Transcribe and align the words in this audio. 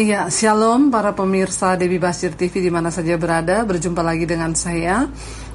Iya, 0.00 0.32
shalom 0.32 0.88
para 0.88 1.12
pemirsa 1.12 1.76
Dewi 1.76 2.00
Basir 2.00 2.32
TV 2.32 2.64
di 2.64 2.72
mana 2.72 2.88
saja 2.88 3.20
berada. 3.20 3.60
Berjumpa 3.68 4.00
lagi 4.00 4.24
dengan 4.24 4.56
saya 4.56 5.04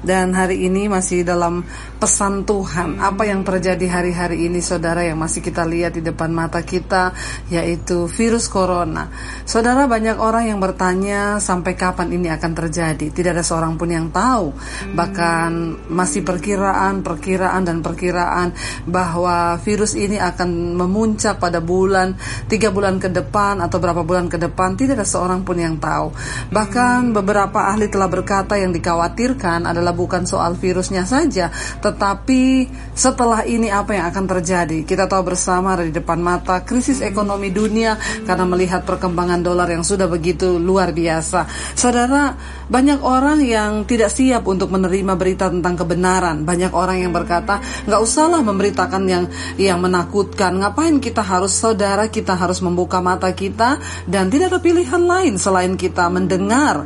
dan 0.06 0.30
hari 0.38 0.70
ini 0.70 0.86
masih 0.86 1.26
dalam 1.26 1.66
pesan 1.98 2.46
Tuhan. 2.46 3.02
Apa 3.02 3.26
yang 3.26 3.42
terjadi 3.42 3.82
hari-hari 3.90 4.46
ini 4.46 4.62
saudara 4.62 5.02
yang 5.02 5.18
masih 5.18 5.42
kita 5.42 5.66
lihat 5.66 5.98
di 5.98 6.06
depan 6.06 6.30
mata 6.30 6.62
kita 6.62 7.10
yaitu 7.50 8.06
virus 8.06 8.46
corona. 8.46 9.10
Saudara 9.42 9.90
banyak 9.90 10.14
orang 10.22 10.46
yang 10.54 10.62
bertanya 10.62 11.42
sampai 11.42 11.74
kapan 11.74 12.14
ini 12.14 12.30
akan 12.30 12.54
terjadi. 12.54 13.10
Tidak 13.10 13.34
ada 13.34 13.42
seorang 13.42 13.74
pun 13.74 13.90
yang 13.90 14.14
tahu. 14.14 14.54
Bahkan 14.94 15.50
masih 15.90 16.22
perkiraan, 16.22 17.02
perkiraan 17.02 17.66
dan 17.66 17.82
perkiraan 17.82 18.54
bahwa 18.86 19.58
virus 19.58 19.98
ini 19.98 20.22
akan 20.22 20.78
memuncak 20.78 21.42
pada 21.42 21.58
bulan 21.58 22.14
tiga 22.46 22.70
bulan 22.70 23.02
ke 23.02 23.10
depan 23.10 23.58
atau 23.58 23.82
berapa 23.82 24.06
bulan 24.06 24.30
ke 24.30 24.36
ke 24.36 24.38
depan 24.44 24.76
tidak 24.76 25.00
ada 25.00 25.08
seorang 25.08 25.40
pun 25.40 25.56
yang 25.56 25.80
tahu. 25.80 26.12
Bahkan 26.52 27.16
beberapa 27.16 27.72
ahli 27.72 27.88
telah 27.88 28.12
berkata 28.12 28.60
yang 28.60 28.76
dikhawatirkan 28.76 29.64
adalah 29.64 29.95
bukan 29.96 30.28
soal 30.28 30.52
virusnya 30.54 31.08
saja, 31.08 31.48
tetapi 31.80 32.68
setelah 32.92 33.48
ini 33.48 33.72
apa 33.72 33.96
yang 33.96 34.12
akan 34.12 34.24
terjadi. 34.36 34.84
Kita 34.84 35.08
tahu 35.08 35.32
bersama 35.32 35.72
ada 35.72 35.88
di 35.88 35.96
depan 35.96 36.20
mata 36.20 36.60
krisis 36.62 37.00
ekonomi 37.00 37.48
dunia 37.48 37.96
karena 38.28 38.44
melihat 38.44 38.84
perkembangan 38.84 39.40
dolar 39.40 39.72
yang 39.72 39.82
sudah 39.82 40.06
begitu 40.06 40.60
luar 40.60 40.92
biasa. 40.92 41.48
Saudara, 41.72 42.36
banyak 42.68 43.00
orang 43.00 43.40
yang 43.40 43.88
tidak 43.88 44.12
siap 44.12 44.44
untuk 44.44 44.68
menerima 44.68 45.16
berita 45.16 45.48
tentang 45.48 45.80
kebenaran. 45.80 46.44
Banyak 46.44 46.76
orang 46.76 47.00
yang 47.00 47.16
berkata, 47.16 47.64
nggak 47.88 48.00
usahlah 48.04 48.44
memberitakan 48.44 49.02
yang 49.08 49.24
yang 49.56 49.80
menakutkan. 49.80 50.60
Ngapain 50.60 51.00
kita 51.00 51.24
harus 51.24 51.56
saudara 51.56 52.10
kita 52.12 52.36
harus 52.36 52.60
membuka 52.60 52.98
mata 52.98 53.30
kita 53.30 53.78
dan 54.04 54.28
tidak 54.28 54.52
ada 54.52 54.60
pilihan 54.60 55.02
lain 55.02 55.34
selain 55.38 55.78
kita 55.78 56.10
mendengar 56.10 56.84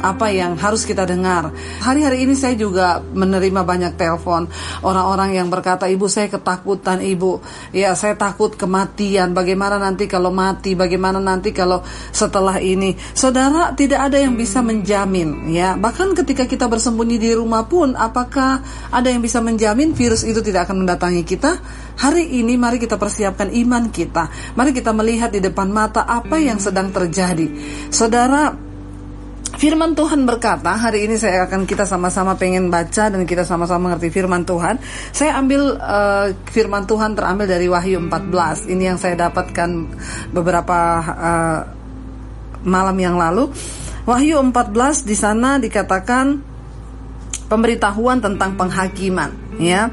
apa 0.00 0.32
yang 0.32 0.56
harus 0.56 0.88
kita 0.88 1.04
dengar. 1.04 1.52
Hari-hari 1.80 2.24
ini 2.24 2.34
saya 2.34 2.56
juga 2.56 3.00
menerima 3.00 3.62
banyak 3.64 3.92
telepon 3.96 4.48
orang-orang 4.80 5.36
yang 5.36 5.48
berkata, 5.52 5.86
"Ibu, 5.86 6.08
saya 6.08 6.32
ketakutan, 6.32 7.04
Ibu. 7.04 7.40
Ya, 7.76 7.92
saya 7.94 8.16
takut 8.16 8.56
kematian. 8.56 9.36
Bagaimana 9.36 9.76
nanti 9.76 10.08
kalau 10.08 10.32
mati? 10.32 10.72
Bagaimana 10.74 11.20
nanti 11.20 11.52
kalau 11.52 11.84
setelah 12.10 12.58
ini?" 12.58 12.96
Saudara, 13.12 13.72
tidak 13.76 14.10
ada 14.10 14.16
yang 14.16 14.34
bisa 14.34 14.64
menjamin, 14.64 15.52
ya. 15.52 15.76
Bahkan 15.76 16.16
ketika 16.24 16.48
kita 16.48 16.66
bersembunyi 16.66 17.20
di 17.20 17.30
rumah 17.36 17.68
pun, 17.68 17.92
apakah 17.94 18.64
ada 18.88 19.08
yang 19.12 19.20
bisa 19.20 19.44
menjamin 19.44 19.92
virus 19.92 20.24
itu 20.24 20.40
tidak 20.40 20.68
akan 20.68 20.84
mendatangi 20.84 21.22
kita? 21.22 21.60
Hari 22.00 22.40
ini 22.40 22.56
mari 22.56 22.80
kita 22.80 22.96
persiapkan 22.96 23.52
iman 23.52 23.92
kita. 23.92 24.56
Mari 24.56 24.72
kita 24.72 24.96
melihat 24.96 25.28
di 25.28 25.44
depan 25.44 25.68
mata 25.68 26.08
apa 26.08 26.40
yang 26.40 26.56
sedang 26.56 26.88
terjadi. 26.88 27.52
Saudara, 27.92 28.69
Firman 29.50 29.98
Tuhan 29.98 30.22
berkata, 30.28 30.78
hari 30.78 31.10
ini 31.10 31.18
saya 31.18 31.50
akan 31.50 31.66
kita 31.66 31.82
sama-sama 31.82 32.38
pengen 32.38 32.70
baca 32.70 33.10
dan 33.10 33.26
kita 33.26 33.42
sama-sama 33.42 33.90
mengerti 33.90 34.14
firman 34.14 34.46
Tuhan. 34.46 34.78
Saya 35.10 35.34
ambil 35.42 35.74
uh, 35.74 36.30
firman 36.54 36.86
Tuhan 36.86 37.18
terambil 37.18 37.50
dari 37.50 37.66
Wahyu 37.66 37.98
14. 37.98 38.70
Ini 38.70 38.94
yang 38.94 38.98
saya 39.00 39.18
dapatkan 39.18 39.70
beberapa 40.30 40.78
uh, 41.02 41.60
malam 42.62 42.96
yang 43.00 43.18
lalu. 43.18 43.50
Wahyu 44.06 44.38
14 44.38 45.02
di 45.02 45.16
sana 45.18 45.58
dikatakan 45.58 46.40
pemberitahuan 47.50 48.22
tentang 48.22 48.54
penghakiman, 48.54 49.34
ya. 49.60 49.92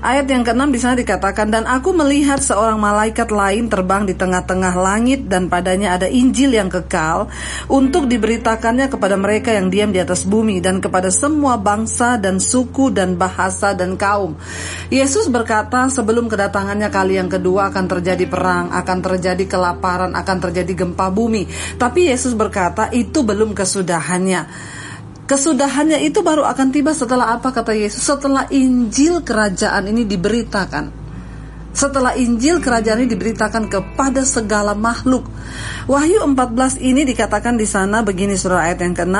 Ayat 0.00 0.32
yang 0.32 0.40
keenam 0.40 0.72
di 0.72 0.80
sana 0.80 0.96
dikatakan 0.96 1.52
dan 1.52 1.68
aku 1.68 1.92
melihat 1.92 2.40
seorang 2.40 2.80
malaikat 2.80 3.28
lain 3.28 3.68
terbang 3.68 4.08
di 4.08 4.16
tengah-tengah 4.16 4.72
langit 4.72 5.28
dan 5.28 5.52
padanya 5.52 5.92
ada 5.92 6.08
Injil 6.08 6.56
yang 6.56 6.72
kekal 6.72 7.28
untuk 7.68 8.08
diberitakannya 8.08 8.88
kepada 8.88 9.20
mereka 9.20 9.52
yang 9.52 9.68
diam 9.68 9.92
di 9.92 10.00
atas 10.00 10.24
bumi 10.24 10.64
dan 10.64 10.80
kepada 10.80 11.12
semua 11.12 11.60
bangsa 11.60 12.16
dan 12.16 12.40
suku 12.40 12.88
dan 12.88 13.20
bahasa 13.20 13.76
dan 13.76 14.00
kaum. 14.00 14.40
Yesus 14.88 15.28
berkata 15.28 15.92
sebelum 15.92 16.32
kedatangannya 16.32 16.88
kali 16.88 17.20
yang 17.20 17.28
kedua 17.28 17.68
akan 17.68 17.84
terjadi 17.84 18.24
perang, 18.24 18.72
akan 18.72 18.98
terjadi 19.04 19.44
kelaparan, 19.44 20.16
akan 20.16 20.36
terjadi 20.48 20.80
gempa 20.80 21.12
bumi. 21.12 21.44
Tapi 21.76 22.08
Yesus 22.08 22.32
berkata 22.32 22.88
itu 22.88 23.20
belum 23.20 23.52
kesudahannya. 23.52 24.79
Kesudahannya 25.30 26.02
itu 26.02 26.26
baru 26.26 26.42
akan 26.42 26.74
tiba 26.74 26.90
setelah 26.90 27.38
apa 27.38 27.54
kata 27.54 27.70
Yesus? 27.70 28.02
Setelah 28.02 28.50
Injil 28.50 29.22
kerajaan 29.22 29.86
ini 29.86 30.02
diberitakan. 30.02 30.90
Setelah 31.70 32.18
Injil 32.18 32.58
kerajaan 32.58 33.06
ini 33.06 33.14
diberitakan 33.14 33.70
kepada 33.70 34.26
segala 34.26 34.74
makhluk. 34.74 35.22
Wahyu 35.86 36.26
14 36.26 36.82
ini 36.82 37.06
dikatakan 37.06 37.54
di 37.54 37.62
sana 37.62 38.02
begini 38.02 38.34
surah 38.34 38.74
ayat 38.74 38.82
yang 38.82 38.94
ke-6 38.98 39.18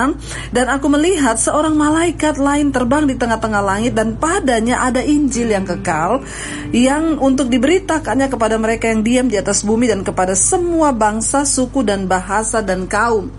dan 0.50 0.66
aku 0.66 0.90
melihat 0.90 1.38
seorang 1.38 1.78
malaikat 1.78 2.42
lain 2.42 2.74
terbang 2.74 3.06
di 3.06 3.14
tengah-tengah 3.14 3.62
langit 3.62 3.94
dan 3.94 4.18
padanya 4.18 4.82
ada 4.82 5.06
Injil 5.06 5.54
yang 5.54 5.62
kekal 5.62 6.26
yang 6.74 7.22
untuk 7.22 7.46
diberitakannya 7.54 8.26
kepada 8.26 8.58
mereka 8.58 8.90
yang 8.90 9.06
diam 9.06 9.26
di 9.30 9.38
atas 9.38 9.62
bumi 9.62 9.86
dan 9.86 10.02
kepada 10.02 10.34
semua 10.34 10.90
bangsa, 10.90 11.46
suku 11.46 11.86
dan 11.86 12.10
bahasa 12.10 12.66
dan 12.66 12.90
kaum. 12.90 13.30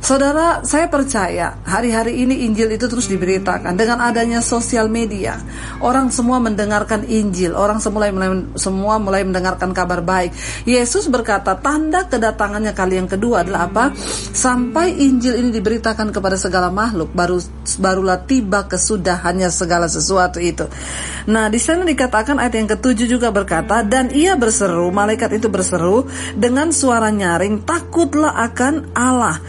Saudara, 0.00 0.60
saya 0.62 0.86
percaya 0.86 1.56
hari-hari 1.64 2.22
ini 2.22 2.44
Injil 2.46 2.70
itu 2.70 2.86
terus 2.86 3.08
diberitakan 3.08 3.74
dengan 3.74 4.04
adanya 4.04 4.44
sosial 4.44 4.86
media. 4.92 5.40
Orang 5.80 6.12
semua 6.12 6.38
mendengarkan 6.38 7.08
Injil, 7.08 7.56
orang 7.56 7.80
semula 7.80 8.12
mulai 8.12 8.30
semua 8.60 9.00
mulai 9.00 9.24
mendengarkan 9.24 9.72
kabar 9.72 10.04
baik. 10.04 10.36
Yesus 10.68 11.08
berkata, 11.08 11.56
tanda 11.58 12.04
kedatangannya 12.06 12.76
kali 12.76 13.00
yang 13.00 13.08
kedua 13.08 13.42
adalah 13.42 13.66
apa? 13.66 13.84
Sampai 14.36 14.94
Injil 15.00 15.40
ini 15.40 15.50
diberitakan 15.50 16.12
kepada 16.12 16.36
segala 16.36 16.68
makhluk, 16.68 17.10
baru 17.16 17.40
barulah 17.80 18.22
tiba 18.22 18.68
kesudahannya 18.68 19.48
segala 19.50 19.90
sesuatu 19.90 20.38
itu. 20.38 20.68
Nah, 21.26 21.50
di 21.50 21.58
sana 21.58 21.82
dikatakan 21.82 22.38
ayat 22.38 22.54
yang 22.54 22.70
ketujuh 22.70 23.08
juga 23.10 23.34
berkata, 23.34 23.82
dan 23.82 24.14
ia 24.14 24.38
berseru, 24.38 24.92
malaikat 24.94 25.42
itu 25.42 25.50
berseru 25.50 26.06
dengan 26.38 26.70
suara 26.70 27.10
nyaring, 27.10 27.66
takutlah 27.66 28.38
akan 28.46 28.94
Allah 28.94 29.42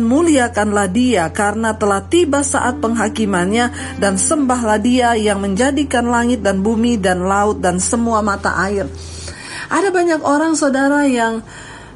muliakanlah 0.00 0.88
dia 0.88 1.28
karena 1.28 1.76
telah 1.76 2.00
tiba 2.08 2.40
saat 2.40 2.80
penghakimannya 2.80 3.98
dan 4.00 4.16
sembahlah 4.16 4.80
dia 4.80 5.12
yang 5.12 5.44
menjadikan 5.44 6.08
langit 6.08 6.40
dan 6.40 6.64
bumi 6.64 6.96
dan 6.96 7.28
laut 7.28 7.60
dan 7.60 7.76
semua 7.76 8.24
mata 8.24 8.56
air. 8.64 8.88
Ada 9.68 9.92
banyak 9.92 10.20
orang 10.24 10.56
saudara 10.56 11.04
yang 11.04 11.44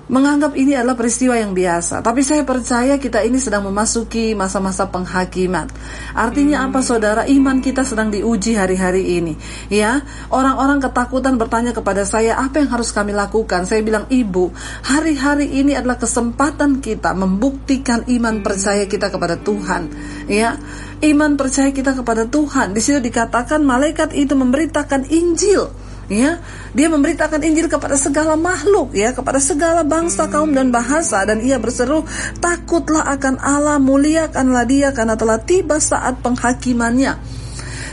menganggap 0.07 0.55
ini 0.55 0.79
adalah 0.79 0.95
peristiwa 0.95 1.35
yang 1.35 1.51
biasa. 1.51 1.99
Tapi 2.03 2.23
saya 2.23 2.47
percaya 2.47 2.95
kita 2.99 3.27
ini 3.27 3.43
sedang 3.43 3.67
memasuki 3.67 4.39
masa-masa 4.39 4.87
penghakiman. 4.87 5.67
Artinya 6.15 6.67
apa 6.67 6.83
saudara? 6.83 7.27
Iman 7.27 7.59
kita 7.59 7.83
sedang 7.83 8.15
diuji 8.15 8.55
hari-hari 8.55 9.19
ini. 9.19 9.35
Ya, 9.67 10.07
orang-orang 10.31 10.79
ketakutan 10.79 11.35
bertanya 11.39 11.75
kepada 11.75 12.07
saya, 12.07 12.39
apa 12.39 12.63
yang 12.63 12.71
harus 12.71 12.95
kami 12.95 13.11
lakukan? 13.11 13.67
Saya 13.67 13.83
bilang, 13.83 14.07
ibu, 14.07 14.55
hari-hari 14.87 15.51
ini 15.59 15.75
adalah 15.75 15.99
kesempatan 15.99 16.79
kita 16.79 17.11
membuktikan 17.15 18.07
iman 18.07 18.47
percaya 18.47 18.87
kita 18.87 19.11
kepada 19.11 19.35
Tuhan. 19.43 19.91
Ya, 20.31 20.59
iman 21.03 21.35
percaya 21.35 21.75
kita 21.75 21.99
kepada 21.99 22.31
Tuhan. 22.31 22.73
Di 22.75 22.81
situ 22.83 23.03
dikatakan 23.03 23.63
malaikat 23.67 24.15
itu 24.15 24.39
memberitakan 24.39 25.11
Injil 25.11 25.86
ya 26.07 26.39
dia 26.71 26.87
memberitakan 26.87 27.43
Injil 27.43 27.67
kepada 27.67 27.99
segala 27.99 28.39
makhluk 28.39 28.95
ya 28.95 29.11
kepada 29.11 29.43
segala 29.43 29.83
bangsa 29.83 30.31
kaum 30.31 30.55
dan 30.55 30.71
bahasa 30.71 31.27
dan 31.27 31.43
ia 31.43 31.59
berseru 31.59 32.07
takutlah 32.39 33.07
akan 33.11 33.43
Allah 33.43 33.79
muliakanlah 33.83 34.65
dia 34.67 34.95
karena 34.95 35.19
telah 35.19 35.43
tiba 35.43 35.83
saat 35.83 36.23
penghakimannya. 36.23 37.19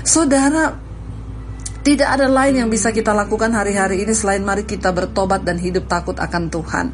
Saudara 0.04 0.78
tidak 1.84 2.10
ada 2.16 2.32
lain 2.32 2.64
yang 2.64 2.70
bisa 2.72 2.96
kita 2.96 3.12
lakukan 3.12 3.52
hari-hari 3.52 4.08
ini 4.08 4.16
selain 4.16 4.40
mari 4.40 4.64
kita 4.64 4.96
bertobat 4.96 5.44
dan 5.44 5.60
hidup 5.60 5.84
takut 5.92 6.16
akan 6.16 6.48
Tuhan 6.48 6.86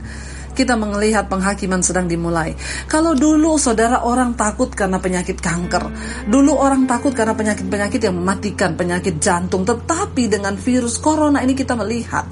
kita 0.59 0.75
melihat 0.75 1.31
penghakiman 1.31 1.79
sedang 1.79 2.11
dimulai. 2.11 2.51
Kalau 2.91 3.15
dulu 3.15 3.56
saudara 3.56 4.03
orang 4.03 4.35
takut 4.35 4.67
karena 4.75 5.00
penyakit 5.00 5.39
kanker, 5.39 5.88
dulu 6.27 6.59
orang 6.59 6.83
takut 6.83 7.15
karena 7.15 7.31
penyakit-penyakit 7.31 8.03
yang 8.03 8.19
mematikan, 8.19 8.75
penyakit 8.75 9.23
jantung, 9.23 9.63
tetapi 9.63 10.27
dengan 10.27 10.59
virus 10.59 11.00
corona 11.00 11.39
ini 11.39 11.56
kita 11.56 11.79
melihat 11.79 12.27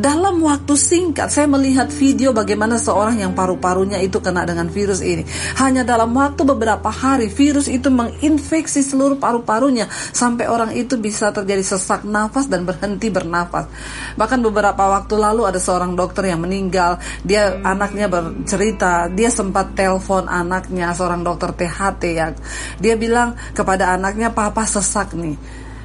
dalam 0.00 0.40
waktu 0.40 0.78
singkat 0.78 1.28
saya 1.28 1.50
melihat 1.50 1.92
video 1.92 2.30
bagaimana 2.32 2.78
seorang 2.78 3.20
yang 3.20 3.36
paru-parunya 3.36 4.00
itu 4.00 4.22
kena 4.22 4.48
dengan 4.48 4.72
virus 4.72 5.04
ini. 5.04 5.28
Hanya 5.60 5.82
dalam 5.84 6.14
waktu 6.16 6.46
beberapa 6.46 6.88
hari 6.88 7.28
virus 7.28 7.68
itu 7.68 7.92
menginfeksi 7.92 8.80
seluruh 8.80 9.18
paru-parunya 9.18 9.90
sampai 9.90 10.46
orang 10.46 10.72
itu 10.72 10.96
bisa 10.96 11.34
terjadi 11.34 11.60
sesak 11.60 12.06
nafas 12.06 12.46
dan 12.46 12.62
berhenti 12.62 13.10
bernafas. 13.10 13.66
Bahkan 14.14 14.38
beberapa 14.40 14.86
waktu 14.86 15.18
lalu 15.18 15.50
ada 15.50 15.58
seorang 15.58 15.98
dokter 15.98 16.30
yang 16.30 16.46
meninggal, 16.46 17.02
dia 17.26 17.57
anaknya 17.62 18.06
bercerita 18.06 19.10
dia 19.10 19.28
sempat 19.28 19.74
telepon 19.74 20.26
anaknya 20.26 20.92
seorang 20.92 21.22
dokter 21.22 21.54
THT 21.54 22.02
ya. 22.14 22.32
Dia 22.78 22.94
bilang 22.94 23.34
kepada 23.54 23.94
anaknya 23.94 24.34
papa 24.34 24.64
sesak 24.64 25.14
nih. 25.14 25.36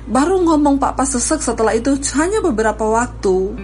Baru 0.04 0.44
ngomong 0.44 0.84
Pak 0.84 1.00
sesek 1.08 1.40
setelah 1.40 1.72
itu 1.72 1.96
hanya 2.20 2.44
beberapa 2.44 2.84
waktu 2.84 3.56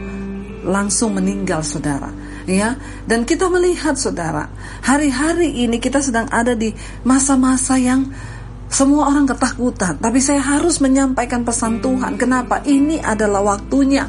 langsung 0.63 1.19
meninggal 1.19 1.63
saudara. 1.67 2.11
Ya 2.49 2.79
dan 3.05 3.29
kita 3.29 3.45
melihat 3.45 3.93
saudara 3.93 4.49
hari-hari 4.81 5.53
ini 5.53 5.77
kita 5.77 6.01
sedang 6.01 6.25
ada 6.33 6.57
di 6.57 6.73
masa-masa 7.05 7.77
yang 7.77 8.09
semua 8.69 9.09
orang 9.09 9.27
ketakutan. 9.27 9.97
Tapi 9.99 10.21
saya 10.21 10.39
harus 10.39 10.79
menyampaikan 10.79 11.43
pesan 11.43 11.81
Tuhan 11.83 12.15
kenapa 12.15 12.63
ini 12.65 13.01
adalah 13.01 13.43
waktunya 13.43 14.07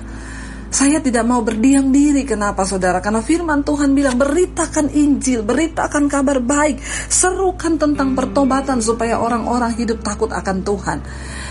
saya 0.70 1.02
tidak 1.02 1.26
mau 1.26 1.42
berdiam 1.42 1.90
diri. 1.90 2.22
Kenapa 2.22 2.62
saudara? 2.62 3.02
Karena 3.02 3.20
firman 3.20 3.66
Tuhan 3.66 3.90
bilang 3.92 4.16
beritakan 4.16 4.88
Injil, 4.94 5.42
beritakan 5.42 6.06
kabar 6.06 6.38
baik, 6.38 6.78
serukan 7.10 7.76
tentang 7.76 8.14
pertobatan 8.14 8.78
supaya 8.78 9.18
orang-orang 9.18 9.74
hidup 9.74 10.00
takut 10.00 10.30
akan 10.30 10.62
Tuhan. 10.62 10.98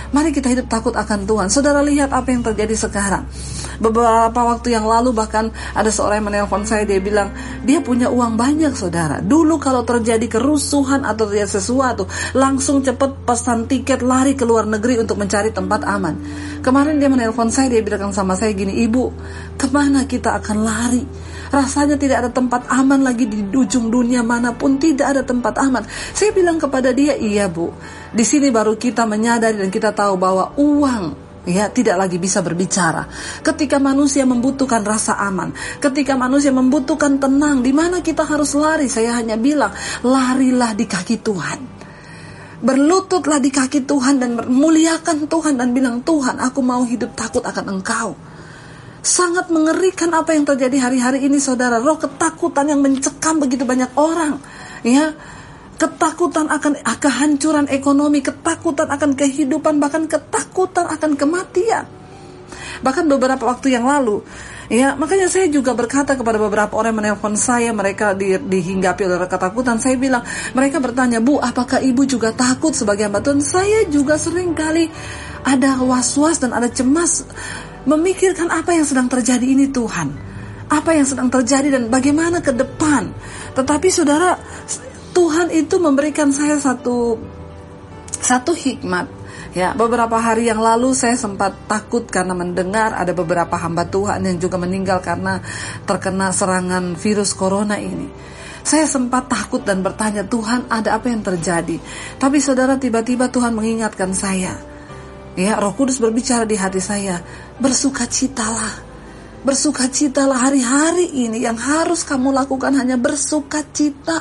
Mari 0.10 0.34
kita 0.34 0.50
hidup 0.50 0.66
takut 0.66 0.98
akan 0.98 1.30
Tuhan. 1.30 1.48
Saudara 1.54 1.86
lihat 1.86 2.10
apa 2.10 2.34
yang 2.34 2.42
terjadi 2.42 2.74
sekarang. 2.74 3.30
Beberapa 3.78 4.42
waktu 4.42 4.74
yang 4.74 4.90
lalu 4.90 5.14
bahkan 5.14 5.54
ada 5.72 5.88
seorang 5.94 6.20
yang 6.20 6.28
menelpon 6.34 6.66
saya 6.66 6.84
dia 6.84 6.98
bilang 6.98 7.30
dia 7.62 7.78
punya 7.80 8.10
uang 8.10 8.34
banyak 8.34 8.74
saudara. 8.74 9.22
Dulu 9.22 9.62
kalau 9.62 9.86
terjadi 9.86 10.26
kerusuhan 10.26 11.06
atau 11.06 11.30
terjadi 11.30 11.62
sesuatu 11.62 12.10
langsung 12.34 12.82
cepat 12.82 13.22
pesan 13.24 13.70
tiket 13.70 14.02
lari 14.02 14.34
ke 14.34 14.44
luar 14.44 14.66
negeri 14.66 14.98
untuk 14.98 15.22
mencari 15.22 15.54
tempat 15.54 15.86
aman. 15.86 16.18
Kemarin 16.66 16.98
dia 16.98 17.08
menelpon 17.08 17.54
saya 17.54 17.70
dia 17.70 17.86
bilang 17.86 18.10
sama 18.10 18.34
saya 18.34 18.52
gini 18.58 18.82
ibu 18.82 19.14
ke 19.62 19.70
mana 19.70 20.10
kita 20.10 20.42
akan 20.42 20.58
lari? 20.66 21.04
Rasanya 21.50 21.98
tidak 21.98 22.18
ada 22.26 22.30
tempat 22.30 22.70
aman 22.70 23.02
lagi 23.02 23.26
di 23.26 23.42
ujung 23.42 23.90
dunia 23.90 24.22
mana 24.22 24.54
pun 24.54 24.78
tidak 24.78 25.18
ada 25.18 25.22
tempat 25.26 25.58
aman. 25.58 25.82
Saya 26.14 26.30
bilang 26.30 26.62
kepada 26.62 26.94
dia, 26.94 27.18
iya 27.18 27.50
bu. 27.50 27.74
Di 28.14 28.22
sini 28.22 28.54
baru 28.54 28.78
kita 28.78 29.10
menyadari 29.10 29.58
dan 29.58 29.74
kita 29.74 29.90
tahu 30.00 30.16
bahwa 30.16 30.56
uang 30.56 31.04
ya 31.44 31.68
tidak 31.68 32.00
lagi 32.00 32.16
bisa 32.16 32.40
berbicara. 32.40 33.04
Ketika 33.44 33.82
manusia 33.82 34.24
membutuhkan 34.24 34.86
rasa 34.86 35.20
aman, 35.20 35.52
ketika 35.84 36.16
manusia 36.16 36.56
membutuhkan 36.56 37.20
tenang, 37.20 37.60
di 37.60 37.76
mana 37.76 38.00
kita 38.00 38.24
harus 38.24 38.56
lari? 38.56 38.88
Saya 38.88 39.20
hanya 39.20 39.36
bilang, 39.36 39.76
larilah 40.06 40.72
di 40.72 40.86
kaki 40.88 41.20
Tuhan. 41.20 41.60
Berlututlah 42.60 43.40
di 43.40 43.52
kaki 43.56 43.88
Tuhan 43.88 44.20
dan 44.20 44.36
memuliakan 44.36 45.32
Tuhan 45.32 45.56
dan 45.56 45.72
bilang, 45.72 46.04
Tuhan 46.04 46.40
aku 46.44 46.60
mau 46.60 46.84
hidup 46.84 47.16
takut 47.16 47.44
akan 47.44 47.80
Engkau. 47.80 48.16
Sangat 49.00 49.48
mengerikan 49.48 50.12
apa 50.12 50.36
yang 50.36 50.44
terjadi 50.44 50.92
hari-hari 50.92 51.24
ini 51.24 51.40
saudara. 51.40 51.80
Roh 51.80 51.96
ketakutan 51.96 52.68
yang 52.68 52.84
mencekam 52.84 53.40
begitu 53.40 53.64
banyak 53.64 53.96
orang. 53.96 54.44
Ya, 54.84 55.16
ketakutan 55.80 56.52
akan 56.52 56.76
kehancuran 57.00 57.66
ekonomi, 57.72 58.20
ketakutan 58.20 58.92
akan 58.92 59.16
kehidupan, 59.16 59.80
bahkan 59.80 60.06
ketakutan 60.06 60.86
akan 60.92 61.16
kematian. 61.16 61.88
Bahkan 62.84 63.06
beberapa 63.08 63.44
waktu 63.48 63.76
yang 63.76 63.88
lalu, 63.88 64.24
ya 64.68 64.96
makanya 64.96 65.32
saya 65.32 65.48
juga 65.48 65.76
berkata 65.76 66.16
kepada 66.16 66.36
beberapa 66.40 66.76
orang 66.76 66.92
yang 66.96 67.00
menelpon 67.16 67.36
saya, 67.40 67.72
mereka 67.72 68.12
di, 68.12 68.36
dihinggapi 68.36 69.08
oleh 69.08 69.28
ketakutan. 69.28 69.80
Saya 69.80 69.96
bilang, 69.96 70.24
mereka 70.52 70.84
bertanya, 70.84 71.24
Bu, 71.24 71.40
apakah 71.40 71.80
ibu 71.80 72.04
juga 72.04 72.36
takut 72.36 72.76
sebagai 72.76 73.08
hamba 73.08 73.24
Tuhan? 73.24 73.40
Saya 73.40 73.88
juga 73.88 74.20
sering 74.20 74.52
kali 74.52 74.92
ada 75.44 75.80
was-was 75.80 76.44
dan 76.44 76.52
ada 76.52 76.68
cemas 76.68 77.24
memikirkan 77.88 78.52
apa 78.52 78.76
yang 78.76 78.84
sedang 78.84 79.08
terjadi 79.08 79.44
ini 79.44 79.72
Tuhan. 79.72 80.28
Apa 80.70 80.94
yang 80.94 81.08
sedang 81.08 81.34
terjadi 81.34 81.74
dan 81.74 81.90
bagaimana 81.90 82.46
ke 82.46 82.54
depan. 82.54 83.10
Tetapi 83.58 83.88
saudara, 83.90 84.38
Tuhan 85.12 85.50
itu 85.54 85.76
memberikan 85.82 86.30
saya 86.30 86.58
satu 86.58 87.18
satu 88.20 88.52
hikmat. 88.54 89.20
Ya, 89.50 89.74
beberapa 89.74 90.22
hari 90.22 90.46
yang 90.46 90.62
lalu 90.62 90.94
saya 90.94 91.18
sempat 91.18 91.66
takut 91.66 92.06
karena 92.06 92.38
mendengar 92.38 92.94
ada 92.94 93.10
beberapa 93.18 93.58
hamba 93.58 93.82
Tuhan 93.90 94.22
yang 94.22 94.38
juga 94.38 94.62
meninggal 94.62 95.02
karena 95.02 95.42
terkena 95.90 96.30
serangan 96.30 96.94
virus 96.94 97.34
corona 97.34 97.82
ini. 97.82 98.06
Saya 98.62 98.86
sempat 98.86 99.26
takut 99.26 99.66
dan 99.66 99.82
bertanya, 99.82 100.22
Tuhan 100.22 100.70
ada 100.70 100.94
apa 100.94 101.10
yang 101.10 101.26
terjadi? 101.26 101.82
Tapi 102.22 102.38
saudara 102.38 102.78
tiba-tiba 102.78 103.32
Tuhan 103.34 103.58
mengingatkan 103.58 104.14
saya, 104.14 104.54
Ya, 105.40 105.56
Roh 105.56 105.72
Kudus 105.72 106.04
berbicara 106.04 106.44
di 106.44 106.60
hati 106.60 106.84
saya, 106.84 107.24
bersukacitalah. 107.64 108.92
Bersukacitalah 109.40 110.52
hari-hari 110.52 111.08
ini 111.16 111.48
yang 111.48 111.56
harus 111.56 112.04
kamu 112.04 112.36
lakukan 112.36 112.76
hanya 112.76 113.00
bersukacita. 113.00 114.20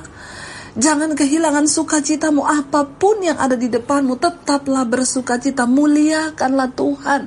Jangan 0.79 1.19
kehilangan 1.19 1.67
sukacitamu 1.67 2.47
apa 2.47 2.87
pun 2.87 3.19
yang 3.19 3.35
ada 3.35 3.59
di 3.59 3.67
depanmu, 3.67 4.15
tetaplah 4.15 4.87
bersukacita, 4.87 5.67
muliakanlah 5.67 6.71
Tuhan. 6.71 7.27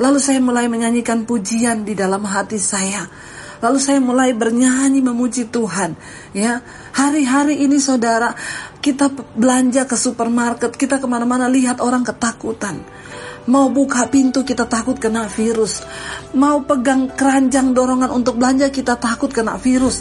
Lalu 0.00 0.16
saya 0.16 0.40
mulai 0.40 0.64
menyanyikan 0.64 1.28
pujian 1.28 1.84
di 1.84 1.92
dalam 1.92 2.24
hati 2.24 2.56
saya. 2.56 3.04
Lalu 3.60 3.76
saya 3.76 4.00
mulai 4.00 4.32
bernyanyi 4.32 5.04
memuji 5.04 5.52
Tuhan. 5.52 5.92
Ya, 6.32 6.64
hari-hari 6.96 7.60
ini 7.60 7.76
saudara, 7.76 8.32
kita 8.80 9.12
belanja 9.36 9.84
ke 9.84 10.00
supermarket, 10.00 10.72
kita 10.72 10.96
ke 10.96 11.04
mana-mana 11.04 11.52
lihat 11.52 11.84
orang 11.84 12.00
ketakutan. 12.00 12.80
Mau 13.44 13.68
buka 13.68 14.08
pintu 14.08 14.40
kita 14.40 14.64
takut 14.64 14.96
kena 14.96 15.28
virus. 15.28 15.84
Mau 16.32 16.64
pegang 16.64 17.12
keranjang 17.12 17.76
dorongan 17.76 18.08
untuk 18.08 18.40
belanja 18.40 18.72
kita 18.72 18.96
takut 18.96 19.28
kena 19.28 19.60
virus. 19.60 20.00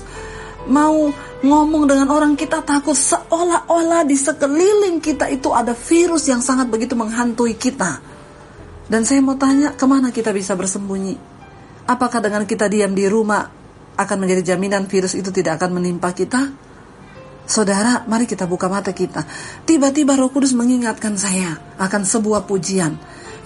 Mau 0.67 1.07
ngomong 1.39 1.87
dengan 1.87 2.11
orang 2.11 2.35
kita 2.35 2.59
takut 2.67 2.97
seolah-olah 2.97 4.03
di 4.03 4.19
sekeliling 4.19 4.99
kita 4.99 5.31
itu 5.31 5.55
ada 5.55 5.71
virus 5.71 6.27
yang 6.27 6.43
sangat 6.43 6.67
begitu 6.67 6.99
menghantui 6.99 7.55
kita. 7.55 8.03
Dan 8.89 9.07
saya 9.07 9.23
mau 9.23 9.39
tanya 9.39 9.77
ke 9.77 9.85
mana 9.87 10.11
kita 10.11 10.35
bisa 10.35 10.57
bersembunyi? 10.59 11.15
Apakah 11.87 12.19
dengan 12.19 12.43
kita 12.43 12.67
diam 12.67 12.91
di 12.91 13.07
rumah 13.07 13.47
akan 13.95 14.17
menjadi 14.19 14.53
jaminan 14.55 14.89
virus 14.91 15.15
itu 15.15 15.31
tidak 15.31 15.63
akan 15.63 15.79
menimpa 15.79 16.11
kita? 16.11 16.51
Saudara, 17.49 18.05
mari 18.05 18.29
kita 18.29 18.45
buka 18.45 18.69
mata 18.69 18.93
kita. 18.93 19.25
Tiba-tiba 19.65 20.13
Roh 20.19 20.29
Kudus 20.29 20.53
mengingatkan 20.53 21.17
saya 21.17 21.57
akan 21.81 22.05
sebuah 22.05 22.45
pujian 22.45 22.93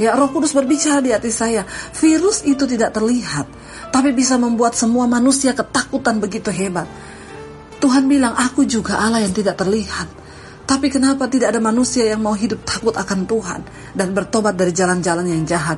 Ya 0.02 0.18
roh 0.18 0.30
kudus 0.34 0.58
berbicara 0.58 1.06
di 1.06 1.14
hati 1.14 1.30
saya 1.30 1.66
Virus 1.94 2.42
itu 2.46 2.66
tidak 2.66 2.98
terlihat 2.98 3.46
Tapi 3.94 4.10
bisa 4.10 4.42
membuat 4.42 4.74
semua 4.74 5.06
manusia 5.06 5.54
ketakutan 5.54 6.18
begitu 6.18 6.50
hebat 6.50 6.90
Tuhan 7.78 8.10
bilang 8.10 8.34
aku 8.34 8.66
juga 8.66 8.98
Allah 8.98 9.22
yang 9.22 9.36
tidak 9.38 9.62
terlihat 9.62 10.10
Tapi 10.66 10.90
kenapa 10.90 11.30
tidak 11.30 11.54
ada 11.54 11.62
manusia 11.62 12.10
yang 12.10 12.26
mau 12.26 12.34
hidup 12.34 12.66
takut 12.66 12.98
akan 12.98 13.30
Tuhan 13.30 13.62
Dan 13.94 14.18
bertobat 14.18 14.58
dari 14.58 14.74
jalan-jalan 14.74 15.30
yang 15.30 15.46
jahat 15.46 15.78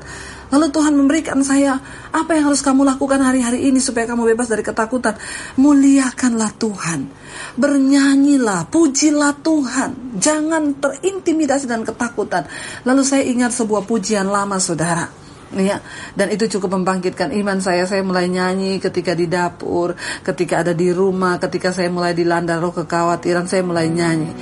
Lalu 0.54 0.70
Tuhan 0.70 0.94
memberikan 0.94 1.42
saya 1.42 1.82
apa 2.14 2.38
yang 2.38 2.54
harus 2.54 2.62
kamu 2.62 2.86
lakukan 2.86 3.18
hari-hari 3.18 3.66
ini 3.66 3.82
supaya 3.82 4.06
kamu 4.06 4.30
bebas 4.36 4.46
dari 4.46 4.62
ketakutan. 4.62 5.18
Muliakanlah 5.58 6.54
Tuhan. 6.62 7.10
Bernyanyilah, 7.58 8.70
pujilah 8.70 9.34
Tuhan. 9.42 10.22
Jangan 10.22 10.78
terintimidasi 10.78 11.66
dan 11.66 11.82
ketakutan. 11.82 12.46
Lalu 12.86 13.02
saya 13.02 13.26
ingat 13.26 13.58
sebuah 13.58 13.90
pujian 13.90 14.30
lama 14.30 14.62
saudara. 14.62 15.25
Ya, 15.54 15.78
dan 16.18 16.34
itu 16.34 16.50
cukup 16.58 16.82
membangkitkan 16.82 17.30
iman 17.38 17.62
saya. 17.62 17.86
Saya 17.86 18.02
mulai 18.02 18.26
nyanyi 18.26 18.82
ketika 18.82 19.14
di 19.14 19.30
dapur, 19.30 19.94
ketika 20.26 20.66
ada 20.66 20.74
di 20.74 20.90
rumah, 20.90 21.38
ketika 21.38 21.70
saya 21.70 21.88
mulai 21.94 22.18
dilanda 22.18 22.58
roh 22.58 22.74
kekhawatiran, 22.74 23.46
saya 23.46 23.62
mulai 23.62 23.88
nyanyi. 23.94 24.34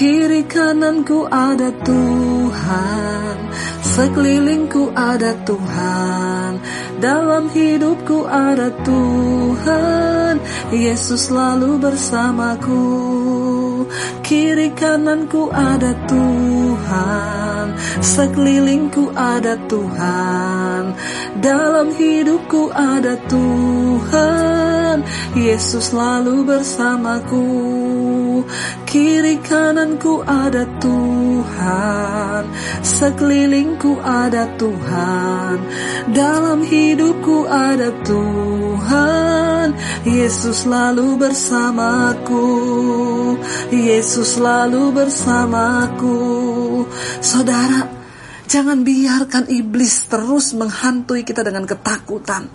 Kiri 0.00 0.48
kananku 0.48 1.28
ada 1.28 1.68
Tuhan 1.84 3.36
Sekelilingku 3.84 4.96
ada 4.96 5.36
Tuhan 5.44 6.62
Dalam 7.04 7.52
hidupku 7.52 8.24
ada 8.24 8.72
Tuhan 8.80 10.40
Yesus 10.72 11.28
selalu 11.28 11.84
bersamaku 11.84 12.80
Kiri 14.22 14.70
kananku 14.74 15.50
ada 15.50 15.92
Tuhan 16.06 17.40
Sekelilingku 18.00 19.12
ada 19.12 19.58
Tuhan. 19.68 20.96
Dalam 21.40 21.92
hidupku 21.94 22.72
ada 22.72 23.16
Tuhan 23.28 25.04
Yesus 25.36 25.92
selalu 25.92 26.48
bersamaku 26.48 27.44
Kiri 28.86 29.38
kananku 29.44 30.24
ada 30.24 30.66
Tuhan 30.78 32.42
Sekelilingku 32.80 34.00
ada 34.00 34.50
Tuhan 34.56 35.56
Dalam 36.10 36.64
hidupku 36.64 37.46
ada 37.46 37.94
Tuhan. 38.02 39.76
Yesus 40.04 40.64
selalu 40.64 41.20
bersamaku 41.20 42.48
Yesus 43.70 44.40
selalu 44.40 44.90
bersamaku. 44.90 46.18
Saudara 47.22 48.00
Jangan 48.50 48.82
biarkan 48.82 49.46
iblis 49.46 50.10
terus 50.10 50.58
menghantui 50.58 51.22
kita 51.22 51.46
dengan 51.46 51.62
ketakutan. 51.70 52.50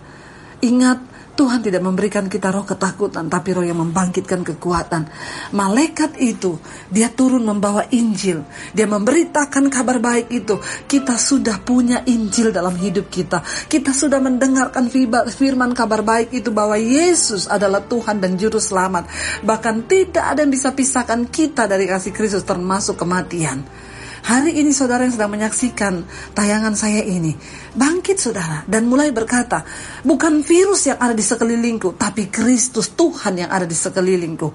Ingat 0.59 0.99
Tuhan 1.35 1.59
tidak 1.59 1.83
memberikan 1.83 2.31
kita 2.31 2.47
roh 2.47 2.63
ketakutan, 2.63 3.27
tapi 3.27 3.51
roh 3.51 3.67
yang 3.67 3.83
membangkitkan 3.83 4.47
kekuatan. 4.47 5.11
Malaikat 5.51 6.15
itu, 6.23 6.55
dia 6.87 7.11
turun 7.11 7.43
membawa 7.43 7.83
Injil. 7.91 8.47
Dia 8.71 8.87
memberitakan 8.87 9.67
kabar 9.67 9.99
baik 9.99 10.31
itu. 10.31 10.55
Kita 10.87 11.19
sudah 11.19 11.59
punya 11.59 12.07
Injil 12.07 12.55
dalam 12.55 12.79
hidup 12.79 13.11
kita. 13.11 13.43
Kita 13.67 13.91
sudah 13.91 14.23
mendengarkan 14.23 14.87
firman 15.27 15.75
kabar 15.75 16.07
baik 16.07 16.31
itu 16.31 16.55
bahwa 16.55 16.79
Yesus 16.79 17.51
adalah 17.51 17.83
Tuhan 17.83 18.23
dan 18.23 18.39
Juru 18.39 18.63
Selamat. 18.63 19.11
Bahkan 19.43 19.91
tidak 19.91 20.25
ada 20.31 20.39
yang 20.39 20.55
bisa 20.55 20.71
pisahkan 20.71 21.27
kita 21.27 21.67
dari 21.67 21.83
kasih 21.83 22.15
Kristus 22.15 22.47
termasuk 22.47 22.95
kematian. 22.95 23.67
Hari 24.25 24.57
ini 24.57 24.73
saudara 24.73 25.05
yang 25.05 25.13
sedang 25.13 25.37
menyaksikan 25.37 26.01
tayangan 26.33 26.73
saya 26.73 27.05
ini, 27.05 27.37
bangkit 27.77 28.17
saudara 28.17 28.65
dan 28.65 28.89
mulai 28.89 29.13
berkata, 29.13 29.61
bukan 30.01 30.41
virus 30.41 30.89
yang 30.89 30.97
ada 30.97 31.13
di 31.13 31.21
sekelilingku, 31.21 31.93
tapi 31.93 32.33
Kristus 32.33 32.89
Tuhan 32.97 33.45
yang 33.45 33.53
ada 33.53 33.69
di 33.69 33.77
sekelilingku. 33.77 34.49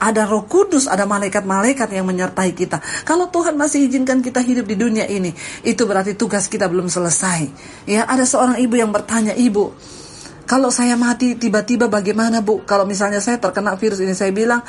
Ada 0.00 0.24
roh 0.24 0.48
kudus, 0.48 0.88
ada 0.88 1.04
malaikat-malaikat 1.04 1.92
yang 1.92 2.08
menyertai 2.08 2.56
kita. 2.56 2.80
Kalau 3.04 3.28
Tuhan 3.28 3.60
masih 3.60 3.84
izinkan 3.92 4.24
kita 4.24 4.40
hidup 4.40 4.64
di 4.64 4.80
dunia 4.80 5.04
ini, 5.04 5.36
itu 5.68 5.84
berarti 5.84 6.16
tugas 6.16 6.48
kita 6.48 6.64
belum 6.64 6.88
selesai. 6.88 7.52
Ya, 7.84 8.08
ada 8.08 8.24
seorang 8.24 8.56
ibu 8.56 8.72
yang 8.80 8.88
bertanya, 8.88 9.36
ibu, 9.36 9.76
kalau 10.48 10.72
saya 10.72 10.96
mati 10.96 11.36
tiba-tiba 11.36 11.92
bagaimana 11.92 12.40
bu? 12.40 12.64
Kalau 12.64 12.88
misalnya 12.88 13.20
saya 13.20 13.36
terkena 13.36 13.76
virus 13.76 14.00
ini, 14.00 14.16
saya 14.16 14.32
bilang, 14.32 14.64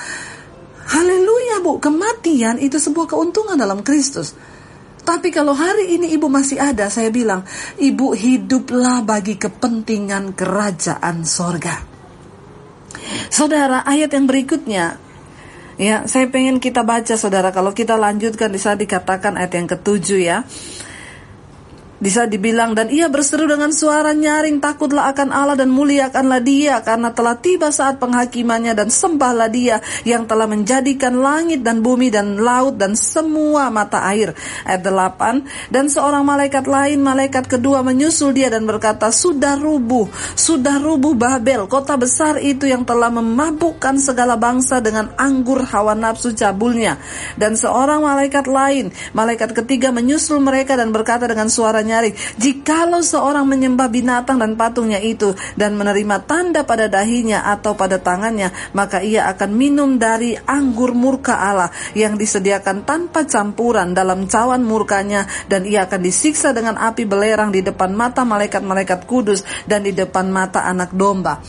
Haleluya 0.88 1.62
bu, 1.62 1.78
kematian 1.78 2.58
itu 2.58 2.82
sebuah 2.82 3.14
keuntungan 3.14 3.60
dalam 3.60 3.86
Kristus. 3.86 4.34
Tapi 5.02 5.34
kalau 5.34 5.58
hari 5.58 5.98
ini 5.98 6.14
ibu 6.14 6.30
masih 6.30 6.62
ada, 6.62 6.86
saya 6.94 7.10
bilang, 7.10 7.42
ibu 7.82 8.14
hiduplah 8.14 9.02
bagi 9.02 9.34
kepentingan 9.34 10.38
kerajaan 10.38 11.26
sorga. 11.26 11.82
Saudara, 13.34 13.82
ayat 13.82 14.14
yang 14.14 14.30
berikutnya, 14.30 15.02
ya, 15.82 16.06
saya 16.06 16.30
pengen 16.30 16.62
kita 16.62 16.86
baca, 16.86 17.18
saudara. 17.18 17.50
Kalau 17.50 17.74
kita 17.74 17.98
lanjutkan, 17.98 18.54
bisa 18.54 18.78
dikatakan 18.78 19.42
ayat 19.42 19.58
yang 19.58 19.68
ketujuh 19.70 20.22
ya. 20.22 20.38
Bisa 22.02 22.26
dibilang 22.26 22.74
dan 22.74 22.90
ia 22.90 23.06
berseru 23.14 23.46
dengan 23.46 23.70
suara 23.70 24.10
nyaring 24.10 24.58
takutlah 24.58 25.14
akan 25.14 25.30
Allah 25.30 25.54
dan 25.54 25.70
muliakanlah 25.70 26.42
dia 26.42 26.82
karena 26.82 27.14
telah 27.14 27.38
tiba 27.38 27.70
saat 27.70 28.02
penghakimannya 28.02 28.74
dan 28.74 28.90
sembahlah 28.90 29.46
dia 29.54 29.78
yang 30.02 30.26
telah 30.26 30.50
menjadikan 30.50 31.22
langit 31.22 31.62
dan 31.62 31.86
bumi 31.86 32.10
dan 32.10 32.42
laut 32.42 32.82
dan 32.82 32.98
semua 32.98 33.70
mata 33.70 34.02
air. 34.10 34.34
Ayat 34.66 34.82
8 34.82 35.70
dan 35.70 35.94
seorang 35.94 36.26
malaikat 36.26 36.66
lain 36.66 37.06
malaikat 37.06 37.46
kedua 37.46 37.86
menyusul 37.86 38.34
dia 38.34 38.50
dan 38.50 38.66
berkata 38.66 39.14
sudah 39.14 39.62
rubuh 39.62 40.10
sudah 40.34 40.82
rubuh 40.82 41.14
Babel 41.14 41.70
kota 41.70 42.02
besar 42.02 42.42
itu 42.42 42.66
yang 42.66 42.82
telah 42.82 43.14
memabukkan 43.14 44.02
segala 44.02 44.42
bangsa 44.42 44.82
dengan 44.82 45.14
anggur 45.22 45.62
hawa 45.70 45.94
nafsu 45.94 46.34
cabulnya 46.34 46.98
dan 47.38 47.54
seorang 47.54 48.02
malaikat 48.02 48.50
lain 48.50 48.90
malaikat 49.14 49.54
ketiga 49.54 49.94
menyusul 49.94 50.42
mereka 50.42 50.74
dan 50.74 50.90
berkata 50.90 51.30
dengan 51.30 51.46
suara 51.46 51.91
jikalau 52.40 53.04
seorang 53.04 53.44
menyembah 53.44 53.92
binatang 53.92 54.40
dan 54.40 54.56
patungnya 54.56 55.02
itu 55.04 55.36
dan 55.60 55.76
menerima 55.76 56.24
tanda 56.24 56.64
pada 56.64 56.88
dahinya 56.88 57.44
atau 57.52 57.76
pada 57.76 58.00
tangannya, 58.00 58.54
maka 58.72 59.04
ia 59.04 59.28
akan 59.28 59.52
minum 59.52 60.00
dari 60.00 60.38
anggur 60.38 60.96
murka 60.96 61.36
Allah 61.36 61.70
yang 61.98 62.16
disediakan 62.16 62.88
tanpa 62.88 63.28
campuran 63.28 63.92
dalam 63.92 64.30
cawan 64.30 64.64
murkanya 64.64 65.28
dan 65.52 65.68
ia 65.68 65.90
akan 65.90 66.02
disiksa 66.02 66.56
dengan 66.56 66.80
api 66.80 67.04
belerang 67.04 67.52
di 67.52 67.66
depan 67.66 67.92
mata 67.92 68.24
malaikat-malaikat 68.24 69.04
kudus 69.10 69.44
dan 69.66 69.84
di 69.84 69.92
depan 69.92 70.30
mata 70.30 70.64
anak 70.64 70.94
domba. 70.96 71.42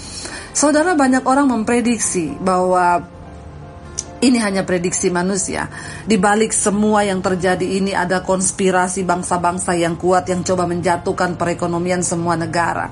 Saudara 0.53 0.93
banyak 0.93 1.25
orang 1.25 1.49
memprediksi 1.49 2.37
bahwa 2.37 3.01
ini 4.23 4.39
hanya 4.39 4.63
prediksi 4.63 5.11
manusia. 5.11 5.67
Di 6.07 6.15
balik 6.15 6.55
semua 6.55 7.03
yang 7.03 7.19
terjadi 7.19 7.67
ini 7.83 7.91
ada 7.91 8.23
konspirasi 8.23 9.03
bangsa-bangsa 9.03 9.75
yang 9.75 9.99
kuat 9.99 10.31
yang 10.31 10.47
coba 10.47 10.65
menjatuhkan 10.71 11.35
perekonomian 11.35 12.07
semua 12.07 12.39
negara. 12.39 12.87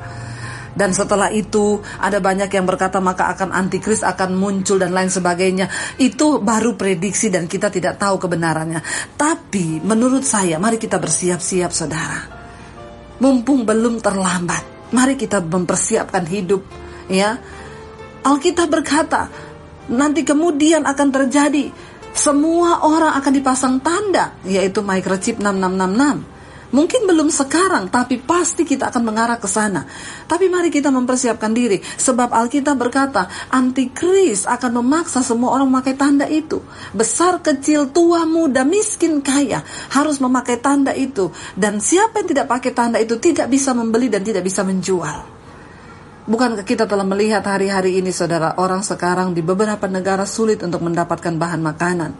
Dan 0.71 0.95
setelah 0.95 1.31
itu 1.35 1.83
ada 1.99 2.23
banyak 2.23 2.51
yang 2.51 2.67
berkata 2.67 3.03
maka 3.03 3.31
akan 3.35 3.51
antikris 3.51 4.07
akan 4.07 4.35
muncul 4.39 4.79
dan 4.79 4.91
lain 4.91 5.11
sebagainya. 5.11 5.71
Itu 5.99 6.43
baru 6.43 6.75
prediksi 6.75 7.31
dan 7.31 7.47
kita 7.47 7.71
tidak 7.71 7.99
tahu 7.99 8.19
kebenarannya. 8.27 8.83
Tapi 9.15 9.83
menurut 9.83 10.27
saya 10.27 10.59
mari 10.59 10.83
kita 10.83 10.99
bersiap-siap 10.99 11.71
saudara. 11.71 12.21
Mumpung 13.23 13.63
belum 13.63 14.03
terlambat. 14.03 14.91
Mari 14.91 15.15
kita 15.15 15.39
mempersiapkan 15.43 16.27
hidup 16.27 16.67
ya. 17.07 17.39
Alkitab 18.21 18.69
berkata, 18.69 19.50
nanti 19.91 20.23
kemudian 20.23 20.87
akan 20.87 21.09
terjadi 21.11 21.69
semua 22.15 22.83
orang 22.87 23.15
akan 23.19 23.33
dipasang 23.35 23.75
tanda 23.83 24.35
yaitu 24.47 24.83
microchip 24.83 25.39
6666 25.39 26.41
Mungkin 26.71 27.03
belum 27.03 27.35
sekarang, 27.35 27.91
tapi 27.91 28.23
pasti 28.23 28.63
kita 28.63 28.95
akan 28.95 29.03
mengarah 29.03 29.43
ke 29.43 29.51
sana. 29.51 29.83
Tapi 30.31 30.47
mari 30.47 30.71
kita 30.71 30.95
mempersiapkan 30.95 31.51
diri, 31.51 31.83
sebab 31.83 32.31
Alkitab 32.31 32.79
berkata, 32.79 33.27
antikris 33.51 34.47
akan 34.47 34.79
memaksa 34.79 35.19
semua 35.27 35.59
orang 35.59 35.67
memakai 35.67 35.99
tanda 35.99 36.31
itu. 36.31 36.63
Besar, 36.95 37.43
kecil, 37.43 37.91
tua, 37.91 38.23
muda, 38.23 38.63
miskin, 38.63 39.19
kaya, 39.19 39.67
harus 39.91 40.23
memakai 40.23 40.63
tanda 40.63 40.95
itu. 40.95 41.35
Dan 41.59 41.83
siapa 41.83 42.23
yang 42.23 42.39
tidak 42.39 42.47
pakai 42.47 42.71
tanda 42.71 43.03
itu 43.03 43.19
tidak 43.19 43.51
bisa 43.51 43.75
membeli 43.75 44.07
dan 44.07 44.23
tidak 44.23 44.47
bisa 44.47 44.63
menjual. 44.63 45.40
Bukankah 46.31 46.63
kita 46.63 46.87
telah 46.87 47.03
melihat 47.03 47.43
hari-hari 47.43 47.99
ini 47.99 48.15
saudara 48.15 48.55
orang 48.55 48.87
sekarang 48.87 49.35
di 49.35 49.43
beberapa 49.43 49.91
negara 49.91 50.23
sulit 50.23 50.63
untuk 50.63 50.79
mendapatkan 50.79 51.35
bahan 51.35 51.59
makanan. 51.59 52.15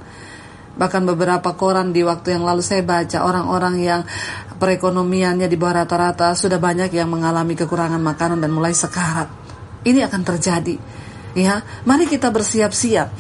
Bahkan 0.75 1.03
beberapa 1.07 1.55
koran 1.55 1.95
di 1.95 2.03
waktu 2.03 2.35
yang 2.35 2.43
lalu 2.43 2.59
saya 2.59 2.83
baca 2.83 3.23
orang-orang 3.23 3.79
yang 3.79 4.03
perekonomiannya 4.59 5.47
di 5.47 5.55
bawah 5.55 5.87
rata-rata 5.87 6.35
sudah 6.35 6.59
banyak 6.59 6.91
yang 6.91 7.07
mengalami 7.07 7.55
kekurangan 7.55 8.03
makanan 8.03 8.43
dan 8.43 8.51
mulai 8.51 8.75
sekarat. 8.75 9.31
Ini 9.87 10.03
akan 10.11 10.23
terjadi. 10.27 10.75
Ya, 11.39 11.63
mari 11.87 12.11
kita 12.11 12.35
bersiap-siap. 12.35 13.15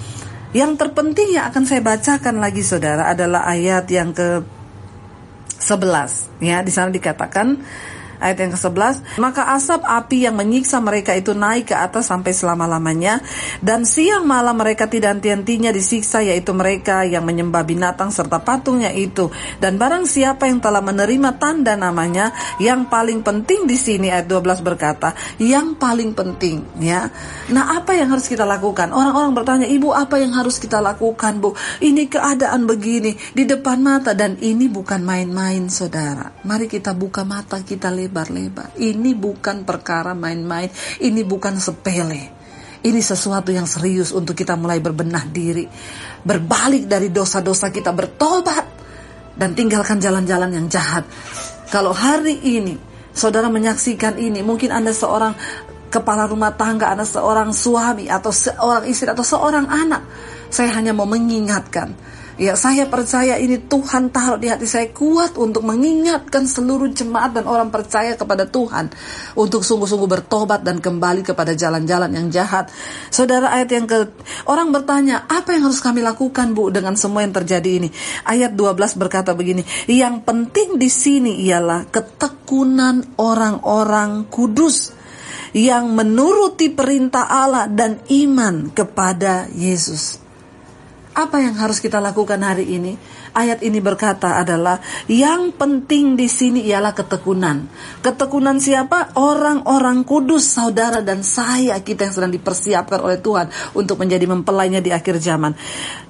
Yang 0.51 0.73
terpenting 0.75 1.39
yang 1.39 1.55
akan 1.55 1.71
saya 1.71 1.87
bacakan 1.87 2.43
lagi 2.43 2.67
saudara 2.67 3.15
adalah 3.15 3.47
ayat 3.47 3.87
yang 3.87 4.11
ke 4.11 4.43
11 5.63 6.43
ya 6.43 6.65
di 6.67 6.73
sana 6.75 6.91
dikatakan 6.91 7.63
Ayat 8.21 8.37
yang 8.45 8.53
ke-11, 8.53 9.17
maka 9.17 9.57
asap 9.57 9.81
api 9.81 10.29
yang 10.29 10.37
menyiksa 10.37 10.77
mereka 10.85 11.17
itu 11.17 11.33
naik 11.33 11.73
ke 11.73 11.77
atas 11.77 12.13
sampai 12.13 12.37
selama-lamanya 12.37 13.25
dan 13.65 13.89
siang 13.89 14.29
malam 14.29 14.61
mereka 14.61 14.85
tidak 14.87 15.17
henti-hentinya 15.17 15.73
disiksa 15.73 16.21
yaitu 16.21 16.53
mereka 16.53 17.09
yang 17.09 17.25
menyembah 17.25 17.65
binatang 17.65 18.13
serta 18.13 18.45
patungnya 18.45 18.93
itu 18.93 19.33
dan 19.57 19.81
barang 19.81 20.05
siapa 20.05 20.47
yang 20.53 20.61
telah 20.61 20.85
menerima 20.85 21.41
tanda 21.41 21.81
namanya 21.81 22.37
yang 22.61 22.93
paling 22.93 23.25
penting 23.25 23.65
di 23.65 23.81
sini 23.81 24.13
ayat 24.13 24.29
12 24.29 24.61
berkata, 24.61 25.17
yang 25.41 25.81
paling 25.81 26.13
penting 26.13 26.61
ya. 26.77 27.09
Nah, 27.49 27.81
apa 27.81 27.97
yang 27.97 28.13
harus 28.13 28.29
kita 28.29 28.45
lakukan? 28.45 28.93
Orang-orang 28.93 29.33
bertanya, 29.33 29.67
"Ibu, 29.67 29.97
apa 29.97 30.21
yang 30.21 30.37
harus 30.37 30.61
kita 30.61 30.79
lakukan, 30.79 31.41
Bu? 31.41 31.57
Ini 31.81 32.07
keadaan 32.07 32.69
begini 32.69 33.17
di 33.33 33.49
depan 33.49 33.81
mata 33.81 34.13
dan 34.13 34.37
ini 34.45 34.69
bukan 34.69 35.01
main-main, 35.01 35.73
Saudara. 35.73 36.35
Mari 36.45 36.69
kita 36.69 36.93
buka 36.93 37.25
mata 37.25 37.63
kita 37.65 37.89
lihat 37.89 38.10
lebar-lebar. 38.11 38.75
Ini 38.75 39.15
bukan 39.15 39.63
perkara 39.63 40.19
main-main, 40.19 40.67
ini 40.99 41.23
bukan 41.23 41.63
sepele. 41.63 42.43
Ini 42.83 42.99
sesuatu 42.99 43.55
yang 43.55 43.71
serius 43.71 44.11
untuk 44.11 44.35
kita 44.35 44.59
mulai 44.59 44.83
berbenah 44.83 45.31
diri, 45.31 45.63
berbalik 46.27 46.91
dari 46.91 47.15
dosa-dosa 47.15 47.71
kita, 47.71 47.95
bertobat, 47.95 48.67
dan 49.39 49.55
tinggalkan 49.55 50.03
jalan-jalan 50.03 50.51
yang 50.51 50.67
jahat. 50.67 51.07
Kalau 51.71 51.95
hari 51.95 52.43
ini 52.43 52.75
saudara 53.15 53.47
menyaksikan 53.47 54.19
ini, 54.19 54.43
mungkin 54.43 54.75
Anda 54.75 54.91
seorang 54.91 55.37
kepala 55.93 56.27
rumah 56.27 56.57
tangga, 56.57 56.91
Anda 56.91 57.07
seorang 57.07 57.55
suami, 57.55 58.11
atau 58.11 58.33
seorang 58.33 58.89
istri, 58.89 59.07
atau 59.07 59.23
seorang 59.23 59.69
anak. 59.69 60.03
Saya 60.51 60.75
hanya 60.75 60.91
mau 60.91 61.07
mengingatkan 61.07 61.95
Ya, 62.41 62.57
saya 62.57 62.89
percaya 62.89 63.37
ini 63.37 63.61
Tuhan 63.61 64.09
taruh 64.09 64.41
di 64.41 64.49
hati 64.49 64.65
saya 64.65 64.89
kuat 64.89 65.37
untuk 65.37 65.61
mengingatkan 65.61 66.49
seluruh 66.49 66.89
jemaat 66.89 67.37
dan 67.37 67.45
orang 67.45 67.69
percaya 67.69 68.17
kepada 68.17 68.49
Tuhan 68.49 68.89
untuk 69.37 69.61
sungguh-sungguh 69.61 70.09
bertobat 70.09 70.65
dan 70.65 70.81
kembali 70.81 71.21
kepada 71.21 71.53
jalan-jalan 71.53 72.09
yang 72.09 72.33
jahat. 72.33 72.73
Saudara 73.13 73.53
ayat 73.53 73.69
yang 73.77 73.85
ke 73.85 74.09
orang 74.49 74.73
bertanya, 74.73 75.29
apa 75.29 75.53
yang 75.53 75.69
harus 75.69 75.85
kami 75.85 76.01
lakukan 76.01 76.57
Bu 76.57 76.73
dengan 76.73 76.97
semua 76.97 77.29
yang 77.29 77.37
terjadi 77.37 77.85
ini? 77.85 77.93
Ayat 78.25 78.57
12 78.57 78.97
berkata 78.97 79.37
begini, 79.37 79.61
yang 79.93 80.25
penting 80.25 80.81
di 80.81 80.89
sini 80.89 81.45
ialah 81.45 81.93
ketekunan 81.93 83.21
orang-orang 83.21 84.33
kudus 84.33 84.97
yang 85.53 85.93
menuruti 85.93 86.73
perintah 86.73 87.29
Allah 87.29 87.69
dan 87.69 88.01
iman 88.09 88.73
kepada 88.73 89.45
Yesus. 89.53 90.30
Apa 91.11 91.43
yang 91.43 91.59
harus 91.59 91.83
kita 91.83 91.99
lakukan 91.99 92.39
hari 92.39 92.71
ini? 92.71 92.95
Ayat 93.31 93.63
ini 93.63 93.79
berkata 93.79 94.43
adalah 94.43 94.83
yang 95.07 95.55
penting 95.55 96.19
di 96.19 96.27
sini 96.27 96.67
ialah 96.67 96.91
ketekunan. 96.91 97.71
Ketekunan 98.03 98.59
siapa? 98.59 99.15
Orang-orang 99.15 100.03
kudus, 100.03 100.51
saudara 100.51 100.99
dan 100.99 101.23
saya 101.23 101.79
kita 101.79 102.11
yang 102.11 102.15
sedang 102.15 102.33
dipersiapkan 102.35 102.99
oleh 102.99 103.23
Tuhan 103.23 103.47
untuk 103.79 104.03
menjadi 104.03 104.27
mempelainya 104.27 104.83
di 104.83 104.91
akhir 104.91 105.23
zaman. 105.23 105.55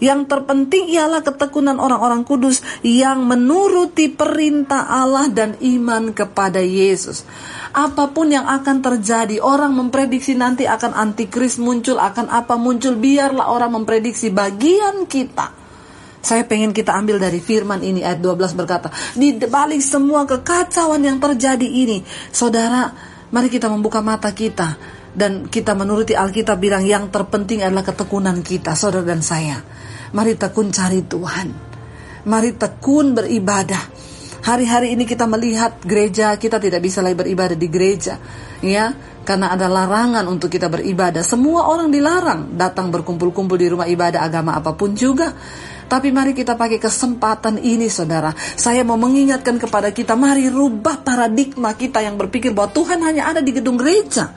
Yang 0.01 0.33
terpenting 0.33 0.89
ialah 0.89 1.21
ketekunan 1.21 1.77
orang-orang 1.77 2.25
kudus 2.25 2.65
yang 2.81 3.29
menuruti 3.29 4.09
perintah 4.09 4.89
Allah 4.89 5.29
dan 5.29 5.61
iman 5.61 6.17
kepada 6.17 6.65
Yesus 6.65 7.29
apa 7.71 8.11
pun 8.11 8.35
yang 8.35 8.47
akan 8.51 8.83
terjadi. 8.83 9.39
Orang 9.39 9.79
memprediksi 9.79 10.35
nanti 10.35 10.67
akan 10.67 10.95
antikris 10.95 11.59
muncul, 11.63 12.03
akan 12.03 12.27
apa 12.27 12.59
muncul. 12.59 12.99
Biarlah 12.99 13.51
orang 13.51 13.83
memprediksi 13.83 14.35
bagian 14.35 15.07
kita. 15.07 15.60
Saya 16.21 16.45
pengen 16.45 16.77
kita 16.77 16.93
ambil 16.93 17.17
dari 17.17 17.41
firman 17.41 17.81
ini 17.81 18.05
ayat 18.05 18.21
12 18.21 18.53
berkata, 18.53 18.93
di 19.17 19.35
balik 19.41 19.81
semua 19.81 20.29
kekacauan 20.29 21.01
yang 21.01 21.17
terjadi 21.17 21.65
ini, 21.65 22.05
saudara, 22.29 22.93
mari 23.33 23.49
kita 23.49 23.73
membuka 23.73 24.05
mata 24.05 24.31
kita 24.37 24.77
dan 25.17 25.49
kita 25.49 25.73
menuruti 25.73 26.13
Alkitab 26.13 26.61
bilang 26.61 26.85
yang 26.85 27.09
terpenting 27.09 27.65
adalah 27.65 27.83
ketekunan 27.83 28.45
kita, 28.45 28.77
saudara 28.77 29.03
dan 29.03 29.25
saya. 29.25 29.59
Mari 30.13 30.37
tekun 30.37 30.69
cari 30.69 31.01
Tuhan. 31.09 31.49
Mari 32.21 32.53
tekun 32.61 33.17
beribadah 33.17 33.81
Hari-hari 34.41 34.97
ini 34.97 35.05
kita 35.05 35.29
melihat 35.29 35.85
gereja 35.85 36.33
kita 36.41 36.57
tidak 36.57 36.81
bisa 36.81 37.05
lagi 37.05 37.13
beribadah 37.13 37.53
di 37.53 37.69
gereja, 37.69 38.17
ya, 38.65 38.89
karena 39.21 39.53
ada 39.53 39.69
larangan 39.69 40.25
untuk 40.33 40.49
kita 40.49 40.73
beribadah. 40.73 41.21
Semua 41.21 41.69
orang 41.69 41.93
dilarang 41.93 42.57
datang 42.57 42.89
berkumpul-kumpul 42.89 43.61
di 43.61 43.69
rumah 43.69 43.85
ibadah 43.85 44.25
agama 44.25 44.57
apa 44.57 44.73
pun 44.73 44.97
juga. 44.97 45.37
Tapi 45.91 46.15
mari 46.15 46.31
kita 46.31 46.55
pakai 46.55 46.79
kesempatan 46.79 47.59
ini 47.59 47.91
saudara. 47.91 48.31
Saya 48.55 48.87
mau 48.87 48.95
mengingatkan 48.95 49.59
kepada 49.59 49.91
kita, 49.91 50.15
mari 50.15 50.47
rubah 50.47 51.03
paradigma 51.03 51.75
kita 51.75 51.99
yang 51.99 52.15
berpikir 52.15 52.55
bahwa 52.55 52.71
Tuhan 52.71 53.03
hanya 53.03 53.35
ada 53.35 53.43
di 53.43 53.51
gedung 53.51 53.75
gereja. 53.75 54.31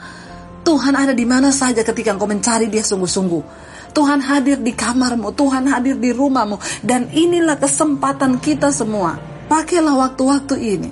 Tuhan 0.65 0.97
ada 0.97 1.13
di 1.13 1.29
mana 1.29 1.53
saja 1.53 1.85
ketika 1.85 2.17
engkau 2.17 2.25
mencari 2.25 2.73
dia 2.73 2.81
sungguh-sungguh. 2.81 3.43
Tuhan 3.93 4.25
hadir 4.25 4.57
di 4.57 4.73
kamarmu, 4.73 5.29
Tuhan 5.37 5.69
hadir 5.69 6.01
di 6.01 6.09
rumahmu. 6.09 6.57
Dan 6.81 7.13
inilah 7.13 7.61
kesempatan 7.61 8.41
kita 8.41 8.73
semua 8.73 9.33
Pakailah 9.53 9.93
waktu-waktu 9.93 10.55
ini 10.57 10.89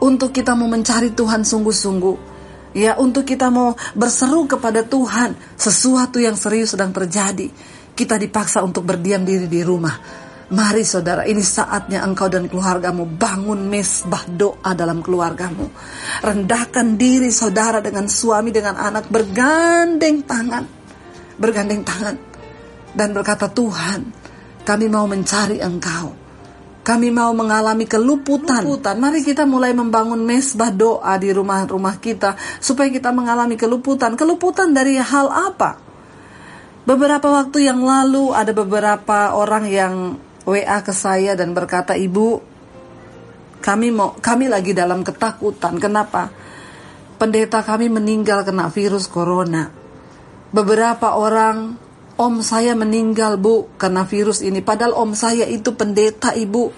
untuk 0.00 0.32
kita 0.32 0.56
mau 0.56 0.66
mencari 0.66 1.12
Tuhan 1.12 1.44
sungguh-sungguh. 1.44 2.32
Ya, 2.70 2.94
untuk 2.98 3.26
kita 3.26 3.50
mau 3.50 3.74
berseru 3.98 4.46
kepada 4.46 4.86
Tuhan 4.86 5.34
sesuatu 5.58 6.22
yang 6.22 6.38
serius 6.38 6.74
sedang 6.74 6.94
terjadi. 6.94 7.50
Kita 7.92 8.16
dipaksa 8.16 8.64
untuk 8.64 8.86
berdiam 8.86 9.22
diri 9.22 9.46
di 9.46 9.60
rumah. 9.60 9.96
Mari 10.50 10.82
saudara, 10.82 11.22
ini 11.30 11.46
saatnya 11.46 12.02
engkau 12.02 12.26
dan 12.26 12.50
keluargamu 12.50 13.06
bangun 13.06 13.70
mesbah 13.70 14.26
doa 14.26 14.74
dalam 14.74 14.98
keluargamu. 14.98 15.70
Rendahkan 16.26 16.98
diri 16.98 17.30
saudara 17.30 17.78
dengan 17.78 18.10
suami, 18.10 18.50
dengan 18.50 18.74
anak, 18.74 19.06
bergandeng 19.06 20.26
tangan. 20.26 20.64
Bergandeng 21.38 21.86
tangan. 21.86 22.16
Dan 22.90 23.14
berkata, 23.14 23.46
Tuhan, 23.46 24.10
kami 24.66 24.90
mau 24.90 25.06
mencari 25.06 25.62
engkau. 25.62 26.18
Kami 26.82 27.14
mau 27.14 27.30
mengalami 27.30 27.86
keluputan. 27.86 28.66
keluputan. 28.66 28.98
Mari 28.98 29.22
kita 29.22 29.46
mulai 29.46 29.70
membangun 29.70 30.18
mesbah 30.26 30.74
doa 30.74 31.14
di 31.20 31.30
rumah-rumah 31.30 32.02
kita 32.02 32.34
supaya 32.58 32.90
kita 32.90 33.14
mengalami 33.14 33.54
keluputan. 33.54 34.18
Keluputan 34.18 34.74
dari 34.74 34.98
hal 34.98 35.30
apa? 35.30 35.89
Beberapa 36.88 37.28
waktu 37.28 37.68
yang 37.68 37.84
lalu 37.84 38.32
ada 38.32 38.50
beberapa 38.56 39.36
orang 39.36 39.68
yang 39.68 39.94
WA 40.48 40.80
ke 40.80 40.96
saya 40.96 41.36
dan 41.36 41.52
berkata, 41.52 41.92
"Ibu, 41.92 42.50
kami 43.60 43.92
mau 43.92 44.16
kami 44.16 44.48
lagi 44.48 44.72
dalam 44.72 45.04
ketakutan. 45.04 45.76
Kenapa? 45.76 46.32
Pendeta 47.20 47.60
kami 47.60 47.92
meninggal 47.92 48.42
kena 48.48 48.72
virus 48.72 49.04
corona. 49.04 49.68
Beberapa 50.50 51.20
orang 51.20 51.76
om 52.16 52.40
saya 52.40 52.72
meninggal 52.72 53.36
bu 53.36 53.68
karena 53.76 54.08
virus 54.08 54.40
ini. 54.40 54.64
Padahal 54.64 54.96
om 54.96 55.12
saya 55.12 55.44
itu 55.44 55.76
pendeta 55.76 56.32
ibu. 56.32 56.72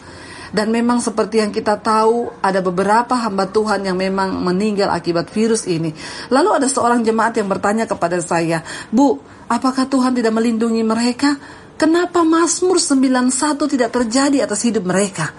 Dan 0.52 0.68
memang 0.68 1.00
seperti 1.00 1.40
yang 1.40 1.48
kita 1.48 1.80
tahu 1.80 2.28
ada 2.44 2.60
beberapa 2.60 3.16
hamba 3.16 3.48
Tuhan 3.48 3.88
yang 3.88 3.96
memang 3.96 4.36
meninggal 4.36 4.92
akibat 4.92 5.32
virus 5.32 5.64
ini. 5.64 5.96
Lalu 6.28 6.60
ada 6.60 6.68
seorang 6.68 7.00
jemaat 7.00 7.40
yang 7.40 7.48
bertanya 7.48 7.88
kepada 7.88 8.20
saya, 8.20 8.60
Bu, 8.92 9.16
apakah 9.48 9.88
Tuhan 9.88 10.12
tidak 10.12 10.36
melindungi 10.36 10.84
mereka? 10.84 11.40
Kenapa 11.80 12.20
Mazmur 12.20 12.76
91 12.76 13.32
tidak 13.64 13.90
terjadi 13.90 14.44
atas 14.44 14.60
hidup 14.68 14.84
mereka? 14.84 15.32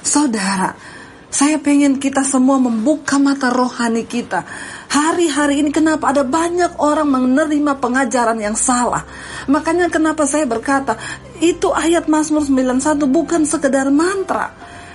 Saudara, 0.00 0.72
saya 1.28 1.60
pengen 1.60 2.00
kita 2.00 2.24
semua 2.24 2.56
membuka 2.56 3.20
mata 3.20 3.50
rohani 3.52 4.08
kita 4.08 4.46
Hari-hari 4.90 5.64
ini 5.64 5.70
kenapa 5.74 6.12
ada 6.12 6.22
banyak 6.22 6.78
orang 6.78 7.08
menerima 7.08 7.78
pengajaran 7.80 8.38
yang 8.38 8.54
salah. 8.54 9.02
Makanya 9.50 9.90
kenapa 9.90 10.28
saya 10.28 10.46
berkata, 10.46 10.96
itu 11.42 11.72
ayat 11.74 12.06
Mazmur 12.06 12.46
91 12.46 13.04
bukan 13.10 13.42
sekedar 13.44 13.90
mantra. 13.90 14.54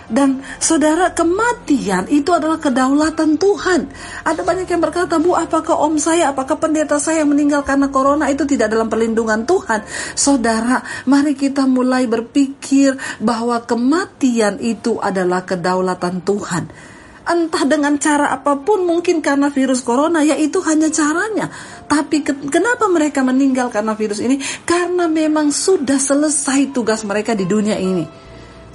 Dan 0.09 0.41
saudara 0.57 1.13
kematian 1.13 2.09
itu 2.09 2.33
adalah 2.33 2.57
kedaulatan 2.57 3.37
Tuhan. 3.37 3.93
Ada 4.25 4.41
banyak 4.41 4.65
yang 4.65 4.81
berkata, 4.81 5.21
Bu, 5.21 5.37
apakah 5.37 5.77
om 5.85 6.01
saya, 6.01 6.33
apakah 6.33 6.57
pendeta 6.57 6.97
saya 6.97 7.21
yang 7.21 7.29
meninggal 7.29 7.61
karena 7.61 7.93
corona 7.93 8.25
itu 8.25 8.41
tidak 8.49 8.73
dalam 8.73 8.89
perlindungan 8.89 9.45
Tuhan? 9.45 9.85
Saudara, 10.17 10.81
mari 11.05 11.37
kita 11.37 11.69
mulai 11.69 12.09
berpikir 12.09 12.97
bahwa 13.21 13.61
kematian 13.61 14.57
itu 14.57 14.97
adalah 14.97 15.45
kedaulatan 15.45 16.25
Tuhan 16.25 16.88
entah 17.29 17.61
dengan 17.69 17.93
cara 18.01 18.33
apa 18.33 18.57
pun 18.57 18.89
mungkin 18.89 19.21
karena 19.21 19.53
virus 19.53 19.85
corona 19.85 20.25
ya 20.25 20.33
itu 20.33 20.57
hanya 20.65 20.89
caranya. 20.89 21.53
Tapi 21.85 22.25
ke 22.25 22.33
kenapa 22.49 22.89
mereka 22.89 23.21
meninggal 23.21 23.69
karena 23.69 23.93
virus 23.93 24.17
ini? 24.17 24.41
Karena 24.65 25.05
memang 25.05 25.53
sudah 25.53 26.01
selesai 26.01 26.73
tugas 26.73 27.05
mereka 27.05 27.37
di 27.37 27.45
dunia 27.45 27.77
ini. 27.77 28.09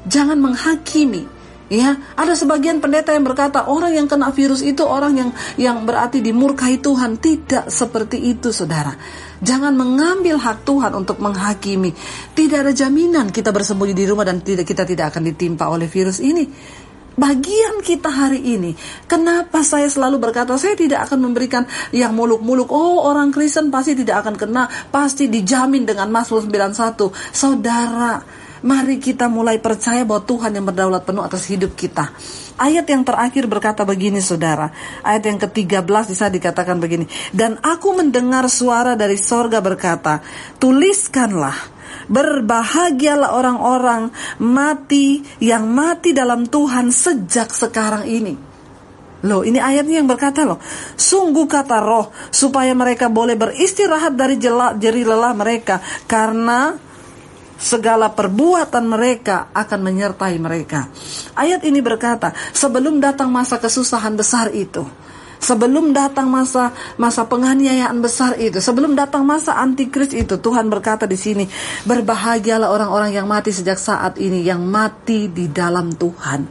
Jangan 0.07 0.39
menghakimi 0.39 1.27
ya. 1.67 1.99
Ada 2.15 2.39
sebagian 2.39 2.79
pendeta 2.79 3.11
yang 3.11 3.27
berkata 3.27 3.67
orang 3.67 3.91
yang 3.99 4.07
kena 4.07 4.31
virus 4.31 4.63
itu 4.63 4.87
orang 4.87 5.19
yang 5.19 5.31
yang 5.59 5.83
berarti 5.83 6.23
dimurkai 6.23 6.79
Tuhan. 6.79 7.19
Tidak 7.19 7.67
seperti 7.67 8.23
itu 8.23 8.55
saudara. 8.55 8.95
Jangan 9.43 9.75
mengambil 9.75 10.39
hak 10.39 10.63
Tuhan 10.63 10.95
untuk 10.95 11.19
menghakimi. 11.19 11.91
Tidak 12.39 12.59
ada 12.63 12.71
jaminan 12.71 13.35
kita 13.35 13.51
bersembunyi 13.51 13.99
di 13.99 14.05
rumah 14.07 14.23
dan 14.23 14.39
tidak 14.47 14.63
kita 14.63 14.87
tidak 14.87 15.11
akan 15.11 15.27
ditimpa 15.27 15.67
oleh 15.67 15.91
virus 15.91 16.23
ini 16.23 16.47
bagian 17.15 17.81
kita 17.81 18.11
hari 18.11 18.43
ini. 18.43 18.75
Kenapa 19.07 19.63
saya 19.63 19.87
selalu 19.91 20.21
berkata 20.21 20.55
saya 20.59 20.75
tidak 20.79 21.11
akan 21.11 21.31
memberikan 21.31 21.65
yang 21.91 22.15
muluk-muluk. 22.15 22.71
Oh, 22.71 23.07
orang 23.07 23.31
Kristen 23.31 23.71
pasti 23.71 23.95
tidak 23.99 24.27
akan 24.27 24.35
kena, 24.39 24.65
pasti 24.91 25.31
dijamin 25.31 25.87
dengan 25.87 26.11
Mazmur 26.11 26.47
91. 26.47 27.11
Saudara, 27.35 28.44
mari 28.65 28.97
kita 28.97 29.29
mulai 29.29 29.61
percaya 29.61 30.03
bahwa 30.09 30.25
Tuhan 30.25 30.57
yang 30.57 30.65
berdaulat 30.65 31.05
penuh 31.05 31.21
atas 31.21 31.45
hidup 31.53 31.77
kita. 31.77 32.11
Ayat 32.57 32.87
yang 32.89 33.03
terakhir 33.03 33.51
berkata 33.51 33.83
begini 33.83 34.23
saudara 34.23 34.71
Ayat 35.03 35.27
yang 35.27 35.43
ke-13 35.43 36.07
bisa 36.07 36.31
dikatakan 36.31 36.79
begini 36.79 37.11
Dan 37.35 37.59
aku 37.59 37.99
mendengar 37.99 38.47
suara 38.47 38.95
dari 38.95 39.19
sorga 39.19 39.59
berkata 39.59 40.23
Tuliskanlah 40.63 41.75
Berbahagialah 42.07 43.35
orang-orang 43.35 44.15
mati 44.39 45.25
yang 45.43 45.67
mati 45.67 46.13
dalam 46.13 46.45
Tuhan 46.45 46.93
sejak 46.93 47.49
sekarang 47.49 48.05
ini. 48.05 48.37
Loh, 49.25 49.41
ini 49.41 49.57
ayatnya 49.57 50.05
yang 50.05 50.09
berkata 50.11 50.45
loh, 50.45 50.61
sungguh 51.01 51.49
kata 51.49 51.81
roh 51.81 52.13
supaya 52.29 52.77
mereka 52.77 53.09
boleh 53.09 53.41
beristirahat 53.41 54.13
dari 54.13 54.37
jelak 54.37 54.77
jeri 54.77 55.01
lelah 55.01 55.33
mereka 55.33 55.81
karena 56.05 56.77
segala 57.65 58.13
perbuatan 58.13 58.85
mereka 58.85 59.49
akan 59.57 59.81
menyertai 59.81 60.37
mereka. 60.37 60.93
Ayat 61.33 61.65
ini 61.65 61.81
berkata, 61.81 62.37
sebelum 62.53 63.01
datang 63.01 63.33
masa 63.33 63.57
kesusahan 63.57 64.13
besar 64.13 64.53
itu, 64.53 64.85
Sebelum 65.45 65.93
datang 65.93 66.33
masa 66.33 66.73
masa 66.97 67.29
penganiayaan 67.29 68.01
besar 68.01 68.41
itu, 68.41 68.65
sebelum 68.65 68.97
datang 68.97 69.29
masa 69.29 69.61
antikris 69.61 70.17
itu, 70.17 70.41
Tuhan 70.41 70.73
berkata 70.73 71.05
di 71.05 71.21
sini, 71.21 71.45
berbahagialah 71.85 72.73
orang-orang 72.73 73.13
yang 73.13 73.29
mati 73.29 73.53
sejak 73.53 73.77
saat 73.77 74.17
ini, 74.17 74.41
yang 74.41 74.65
mati 74.65 75.29
di 75.29 75.53
dalam 75.53 75.93
Tuhan. 75.93 76.49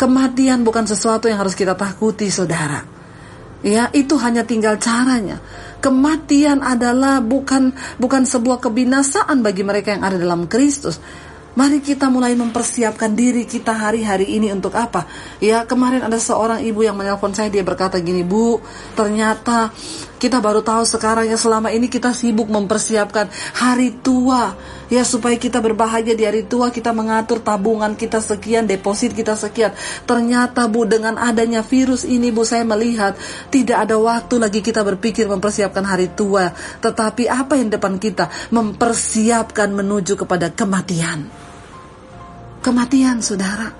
Kematian 0.00 0.64
bukan 0.64 0.88
sesuatu 0.88 1.28
yang 1.28 1.44
harus 1.44 1.52
kita 1.52 1.76
takuti, 1.76 2.32
saudara. 2.32 2.99
Ya, 3.60 3.92
itu 3.92 4.16
hanya 4.16 4.44
tinggal 4.44 4.80
caranya. 4.80 5.36
Kematian 5.84 6.64
adalah 6.64 7.20
bukan 7.20 7.72
bukan 8.00 8.24
sebuah 8.24 8.60
kebinasaan 8.60 9.40
bagi 9.44 9.64
mereka 9.64 9.96
yang 9.96 10.04
ada 10.04 10.16
dalam 10.16 10.48
Kristus, 10.48 11.00
Mari 11.50 11.82
kita 11.82 12.06
mulai 12.06 12.38
mempersiapkan 12.38 13.10
diri 13.10 13.42
kita 13.42 13.74
hari-hari 13.74 14.38
ini 14.38 14.54
untuk 14.54 14.70
apa? 14.78 15.10
Ya, 15.42 15.66
kemarin 15.66 16.06
ada 16.06 16.14
seorang 16.14 16.62
ibu 16.62 16.86
yang 16.86 16.94
menelpon 16.94 17.34
saya 17.34 17.50
dia 17.50 17.66
berkata 17.66 17.98
gini, 17.98 18.22
"Bu, 18.22 18.62
ternyata 18.94 19.74
kita 20.20 20.38
baru 20.44 20.60
tahu 20.60 20.84
sekarang 20.84 21.24
ya 21.24 21.40
selama 21.40 21.72
ini 21.72 21.88
kita 21.88 22.12
sibuk 22.12 22.52
mempersiapkan 22.52 23.32
hari 23.56 23.96
tua 24.04 24.52
Ya 24.90 25.06
supaya 25.06 25.38
kita 25.38 25.62
berbahagia 25.62 26.18
di 26.18 26.26
hari 26.26 26.42
tua 26.42 26.74
kita 26.74 26.90
mengatur 26.90 27.38
tabungan 27.38 27.94
kita 27.94 28.18
sekian, 28.18 28.66
deposit 28.66 29.14
kita 29.14 29.38
sekian. 29.38 29.70
Ternyata 30.02 30.66
Bu 30.66 30.82
dengan 30.82 31.14
adanya 31.14 31.62
virus 31.62 32.02
ini 32.02 32.34
Bu 32.34 32.42
saya 32.42 32.66
melihat 32.66 33.14
tidak 33.54 33.86
ada 33.86 33.94
waktu 33.94 34.42
lagi 34.42 34.58
kita 34.58 34.82
berpikir 34.82 35.30
mempersiapkan 35.30 35.86
hari 35.86 36.10
tua. 36.10 36.50
Tetapi 36.82 37.30
apa 37.30 37.54
yang 37.54 37.70
depan 37.70 38.02
kita? 38.02 38.50
Mempersiapkan 38.50 39.70
menuju 39.70 40.18
kepada 40.18 40.50
kematian. 40.50 41.30
Kematian 42.58 43.22
saudara. 43.22 43.70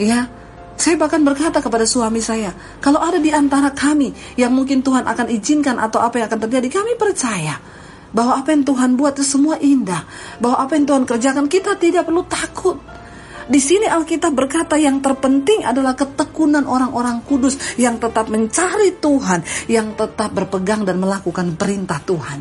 Ya, 0.00 0.32
saya 0.74 0.98
bahkan 0.98 1.22
berkata 1.22 1.62
kepada 1.62 1.86
suami 1.86 2.18
saya, 2.18 2.50
kalau 2.82 2.98
ada 2.98 3.22
di 3.22 3.30
antara 3.30 3.70
kami 3.70 4.10
yang 4.34 4.50
mungkin 4.50 4.82
Tuhan 4.82 5.06
akan 5.06 5.26
izinkan 5.30 5.78
atau 5.78 6.02
apa 6.02 6.18
yang 6.18 6.26
akan 6.26 6.40
terjadi, 6.50 6.68
kami 6.82 6.98
percaya 6.98 7.56
bahwa 8.14 8.38
apa 8.38 8.54
yang 8.54 8.62
Tuhan 8.62 8.94
buat 8.94 9.18
itu 9.18 9.26
semua 9.26 9.58
indah, 9.58 10.06
bahwa 10.38 10.62
apa 10.62 10.78
yang 10.78 10.86
Tuhan 10.86 11.04
kerjakan 11.06 11.46
kita 11.50 11.74
tidak 11.78 12.06
perlu 12.06 12.22
takut. 12.26 12.78
Di 13.44 13.60
sini 13.60 13.84
Alkitab 13.84 14.32
berkata 14.32 14.80
yang 14.80 15.04
terpenting 15.04 15.68
adalah 15.68 15.92
ketekunan 15.92 16.64
orang-orang 16.64 17.20
kudus 17.28 17.76
yang 17.76 18.00
tetap 18.00 18.32
mencari 18.32 18.96
Tuhan, 18.96 19.68
yang 19.68 19.92
tetap 19.92 20.32
berpegang 20.32 20.88
dan 20.88 20.96
melakukan 20.96 21.52
perintah 21.52 22.00
Tuhan. 22.00 22.40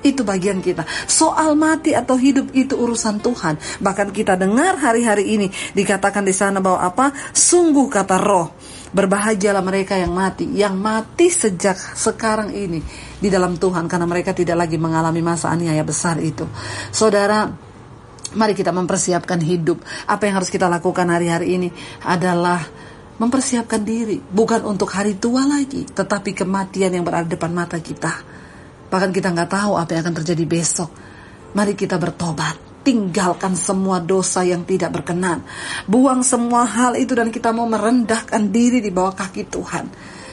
Itu 0.00 0.24
bagian 0.24 0.64
kita. 0.64 0.84
Soal 1.04 1.54
mati 1.54 1.92
atau 1.92 2.16
hidup 2.16 2.52
itu 2.56 2.76
urusan 2.76 3.20
Tuhan. 3.20 3.60
Bahkan 3.84 4.12
kita 4.16 4.36
dengar 4.36 4.80
hari-hari 4.80 5.36
ini 5.36 5.46
dikatakan 5.76 6.24
di 6.24 6.32
sana 6.32 6.58
bahwa 6.58 6.80
apa? 6.80 7.12
Sungguh 7.32 7.86
kata 7.92 8.16
roh 8.16 8.48
Berbahagialah 8.90 9.62
mereka 9.62 9.94
yang 9.94 10.10
mati, 10.10 10.50
yang 10.50 10.74
mati 10.74 11.30
sejak 11.30 11.78
sekarang 11.78 12.50
ini 12.50 12.82
di 13.22 13.30
dalam 13.30 13.54
Tuhan 13.54 13.86
karena 13.86 14.02
mereka 14.02 14.34
tidak 14.34 14.66
lagi 14.66 14.82
mengalami 14.82 15.22
masa 15.22 15.46
aniaya 15.54 15.86
besar 15.86 16.18
itu. 16.18 16.42
Saudara, 16.90 17.46
mari 18.34 18.50
kita 18.50 18.74
mempersiapkan 18.74 19.38
hidup. 19.46 19.78
Apa 20.10 20.26
yang 20.26 20.42
harus 20.42 20.50
kita 20.50 20.66
lakukan 20.66 21.06
hari-hari 21.06 21.54
ini 21.54 21.68
adalah 22.02 22.66
mempersiapkan 23.22 23.78
diri, 23.78 24.18
bukan 24.18 24.66
untuk 24.66 24.90
hari 24.90 25.14
tua 25.22 25.46
lagi, 25.46 25.86
tetapi 25.86 26.34
kematian 26.34 26.90
yang 26.90 27.06
berada 27.06 27.30
depan 27.30 27.54
mata 27.54 27.78
kita. 27.78 28.39
Bahkan 28.90 29.10
kita 29.14 29.30
nggak 29.30 29.50
tahu 29.50 29.78
apa 29.78 29.90
yang 29.94 30.02
akan 30.10 30.16
terjadi 30.20 30.44
besok. 30.44 30.90
Mari 31.54 31.78
kita 31.78 31.96
bertobat 31.96 32.70
tinggalkan 32.80 33.52
semua 33.56 34.00
dosa 34.00 34.40
yang 34.40 34.64
tidak 34.64 35.00
berkenan. 35.00 35.44
Buang 35.84 36.24
semua 36.24 36.64
hal 36.64 36.96
itu 36.96 37.12
dan 37.12 37.28
kita 37.28 37.52
mau 37.52 37.68
merendahkan 37.68 38.48
diri 38.48 38.80
di 38.80 38.88
bawah 38.88 39.12
kaki 39.12 39.42
Tuhan. 39.46 39.86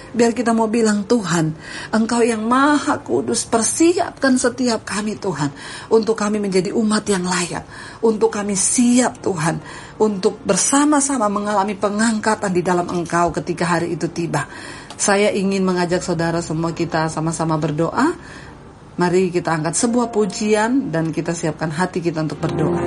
Biar 0.07 0.31
kita 0.31 0.55
mau 0.55 0.71
bilang 0.71 1.03
Tuhan, 1.03 1.51
Engkau 1.91 2.23
yang 2.23 2.41
maha 2.41 3.03
kudus, 3.03 3.43
persiapkan 3.43 4.39
setiap 4.39 4.87
kami 4.87 5.19
Tuhan. 5.19 5.51
Untuk 5.91 6.15
kami 6.15 6.39
menjadi 6.39 6.71
umat 6.71 7.03
yang 7.11 7.27
layak. 7.27 7.67
Untuk 8.01 8.31
kami 8.31 8.55
siap 8.55 9.19
Tuhan. 9.19 9.59
Untuk 9.99 10.39
bersama-sama 10.41 11.27
mengalami 11.27 11.75
pengangkatan 11.75 12.49
di 12.55 12.63
dalam 12.63 12.87
Engkau 12.87 13.35
ketika 13.35 13.77
hari 13.77 13.93
itu 13.93 14.07
tiba. 14.07 14.47
Saya 14.97 15.29
ingin 15.29 15.61
mengajak 15.61 16.01
saudara 16.01 16.41
semua 16.41 16.73
kita 16.73 17.05
sama-sama 17.13 17.53
berdoa. 17.61 18.17
Mari 18.97 19.29
kita 19.29 19.53
angkat 19.53 19.77
sebuah 19.77 20.09
pujian 20.09 20.89
dan 20.89 21.13
kita 21.13 21.37
siapkan 21.37 21.69
hati 21.69 22.01
kita 22.01 22.25
untuk 22.25 22.41
berdoa. 22.41 22.81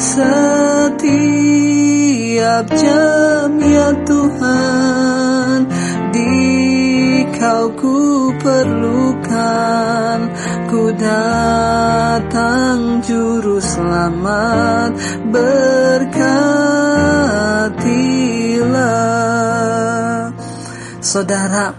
Setiap 0.00 1.04
jam 2.72 3.52
ya 3.60 3.92
Tuhan 4.08 5.68
di 6.08 6.40
kau 7.36 7.68
ku 7.76 8.32
perlukan. 8.40 10.18
Ku 10.72 10.88
datang 10.96 13.04
juru 13.04 13.60
selamat 13.60 14.96
berkatilah 15.28 16.40
Saudara, 21.00 21.72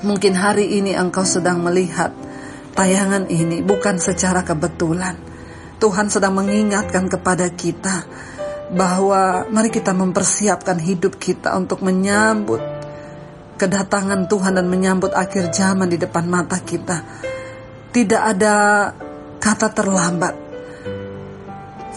mungkin 0.00 0.32
hari 0.32 0.80
ini 0.80 0.96
engkau 0.96 1.28
sedang 1.28 1.60
melihat 1.60 2.08
tayangan 2.72 3.28
ini 3.28 3.60
bukan 3.60 4.00
secara 4.00 4.40
kebetulan. 4.40 5.12
Tuhan 5.76 6.08
sedang 6.08 6.32
mengingatkan 6.32 7.12
kepada 7.12 7.52
kita 7.52 8.08
bahwa 8.72 9.44
mari 9.52 9.68
kita 9.68 9.92
mempersiapkan 9.92 10.80
hidup 10.80 11.20
kita 11.20 11.52
untuk 11.52 11.84
menyambut 11.84 12.64
kedatangan 13.60 14.24
Tuhan 14.24 14.56
dan 14.56 14.72
menyambut 14.72 15.12
akhir 15.12 15.52
zaman 15.52 15.92
di 15.92 16.00
depan 16.00 16.24
mata 16.24 16.56
kita. 16.64 17.04
Tidak 17.92 18.22
ada 18.24 18.88
kata 19.36 19.68
terlambat. 19.68 20.34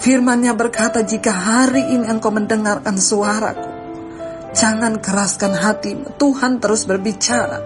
Firman-Nya 0.04 0.52
berkata, 0.60 1.08
"Jika 1.08 1.32
hari 1.32 1.88
ini 1.96 2.04
engkau 2.04 2.36
mendengarkan 2.36 3.00
suaraku, 3.00 3.67
jangan 4.58 4.98
keraskan 4.98 5.54
hatimu." 5.54 6.18
Tuhan 6.18 6.58
terus 6.58 6.90
berbicara. 6.90 7.62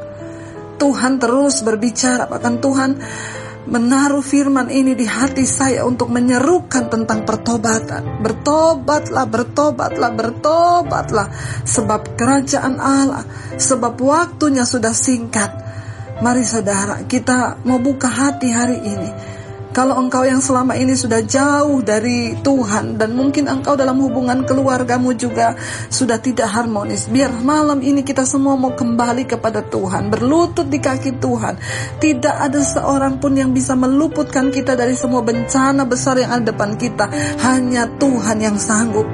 Tuhan 0.75 1.21
terus 1.21 1.61
berbicara, 1.63 2.27
bahkan 2.27 2.57
Tuhan 2.59 2.99
menaruh 3.69 4.25
firman 4.25 4.73
ini 4.73 4.97
di 4.97 5.05
hati 5.05 5.45
saya 5.45 5.85
untuk 5.85 6.09
menyerukan 6.09 6.89
tentang 6.89 7.21
pertobatan. 7.21 8.19
Bertobatlah, 8.25 9.25
bertobatlah, 9.29 10.11
bertobatlah. 10.11 11.27
Sebab 11.63 12.17
kerajaan 12.17 12.81
Allah, 12.81 13.23
sebab 13.61 13.93
waktunya 14.01 14.65
sudah 14.65 14.91
singkat. 14.91 15.53
Mari 16.21 16.45
saudara, 16.45 17.05
kita 17.05 17.61
mau 17.65 17.77
buka 17.77 18.09
hati 18.09 18.49
hari 18.49 18.77
ini 18.81 19.09
kalau 19.71 19.95
engkau 20.03 20.27
yang 20.27 20.43
selama 20.43 20.75
ini 20.75 20.93
sudah 20.99 21.23
jauh 21.23 21.79
dari 21.79 22.35
Tuhan 22.43 22.99
dan 22.99 23.15
mungkin 23.15 23.47
engkau 23.47 23.79
dalam 23.79 24.03
hubungan 24.03 24.43
keluargamu 24.43 25.15
juga 25.15 25.55
sudah 25.87 26.19
tidak 26.19 26.51
harmonis, 26.51 27.07
biar 27.07 27.31
malam 27.39 27.79
ini 27.79 28.03
kita 28.03 28.27
semua 28.27 28.59
mau 28.59 28.75
kembali 28.75 29.23
kepada 29.23 29.63
Tuhan, 29.63 30.11
berlutut 30.11 30.67
di 30.67 30.75
kaki 30.83 31.23
Tuhan. 31.23 31.55
Tidak 32.03 32.35
ada 32.35 32.59
seorang 32.59 33.23
pun 33.23 33.31
yang 33.31 33.55
bisa 33.55 33.71
meluputkan 33.79 34.51
kita 34.51 34.75
dari 34.75 34.91
semua 34.91 35.23
bencana 35.23 35.87
besar 35.87 36.19
yang 36.19 36.35
ada 36.35 36.51
depan 36.51 36.75
kita. 36.75 37.07
Hanya 37.39 37.87
Tuhan 37.95 38.37
yang 38.43 38.59
sanggup. 38.59 39.07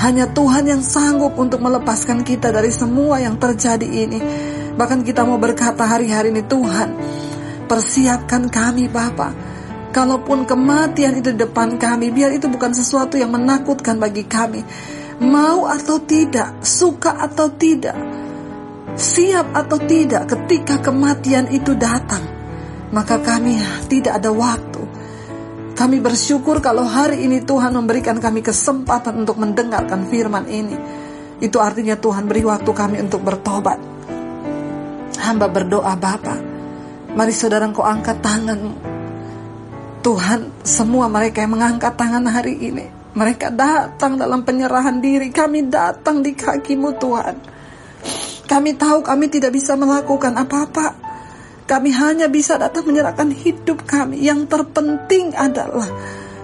Hanya 0.00 0.26
Tuhan 0.32 0.64
yang 0.66 0.82
sanggup 0.82 1.36
untuk 1.36 1.60
melepaskan 1.60 2.24
kita 2.24 2.48
dari 2.50 2.72
semua 2.72 3.20
yang 3.20 3.36
terjadi 3.36 3.84
ini. 3.84 4.18
Bahkan 4.72 5.04
kita 5.04 5.22
mau 5.28 5.36
berkata 5.36 5.84
hari-hari 5.84 6.32
ini 6.32 6.42
Tuhan, 6.48 6.88
Persiapkan 7.66 8.50
kami 8.50 8.90
Bapa. 8.90 9.32
Kalaupun 9.92 10.48
kematian 10.48 11.20
itu 11.20 11.36
di 11.36 11.44
depan 11.44 11.76
kami, 11.76 12.08
biar 12.08 12.32
itu 12.32 12.48
bukan 12.48 12.72
sesuatu 12.72 13.20
yang 13.20 13.28
menakutkan 13.28 14.00
bagi 14.00 14.24
kami. 14.24 14.64
Mau 15.20 15.68
atau 15.68 16.00
tidak, 16.00 16.64
suka 16.64 17.12
atau 17.20 17.52
tidak, 17.52 17.94
siap 18.96 19.52
atau 19.52 19.76
tidak 19.76 20.32
ketika 20.32 20.80
kematian 20.80 21.52
itu 21.52 21.76
datang. 21.76 22.24
Maka 22.88 23.20
kami 23.20 23.60
tidak 23.92 24.16
ada 24.16 24.32
waktu. 24.32 24.82
Kami 25.76 26.00
bersyukur 26.00 26.64
kalau 26.64 26.88
hari 26.88 27.28
ini 27.28 27.44
Tuhan 27.44 27.76
memberikan 27.76 28.16
kami 28.16 28.40
kesempatan 28.40 29.28
untuk 29.28 29.40
mendengarkan 29.40 30.08
firman 30.08 30.48
ini. 30.48 30.76
Itu 31.36 31.60
artinya 31.60 32.00
Tuhan 32.00 32.24
beri 32.24 32.48
waktu 32.48 32.70
kami 32.72 32.96
untuk 33.00 33.20
bertobat. 33.24 33.76
Hamba 35.20 35.46
berdoa 35.52 35.92
Bapak 35.96 36.51
Mari 37.12 37.36
saudara 37.36 37.68
kau 37.68 37.84
angkat 37.84 38.24
tanganmu. 38.24 38.72
Tuhan, 40.00 40.64
semua 40.64 41.12
mereka 41.12 41.44
yang 41.44 41.60
mengangkat 41.60 41.92
tangan 41.94 42.24
hari 42.24 42.56
ini, 42.56 42.88
mereka 43.12 43.52
datang 43.52 44.16
dalam 44.16 44.40
penyerahan 44.40 44.96
diri. 44.96 45.28
Kami 45.28 45.68
datang 45.68 46.24
di 46.24 46.32
kakimu 46.32 46.96
Tuhan. 46.96 47.36
Kami 48.48 48.70
tahu 48.80 49.04
kami 49.04 49.28
tidak 49.28 49.52
bisa 49.52 49.76
melakukan 49.76 50.32
apa-apa. 50.40 50.96
Kami 51.68 51.92
hanya 51.92 52.32
bisa 52.32 52.56
datang 52.56 52.88
menyerahkan 52.88 53.28
hidup 53.28 53.84
kami. 53.84 54.24
Yang 54.24 54.48
terpenting 54.48 55.36
adalah 55.36 55.86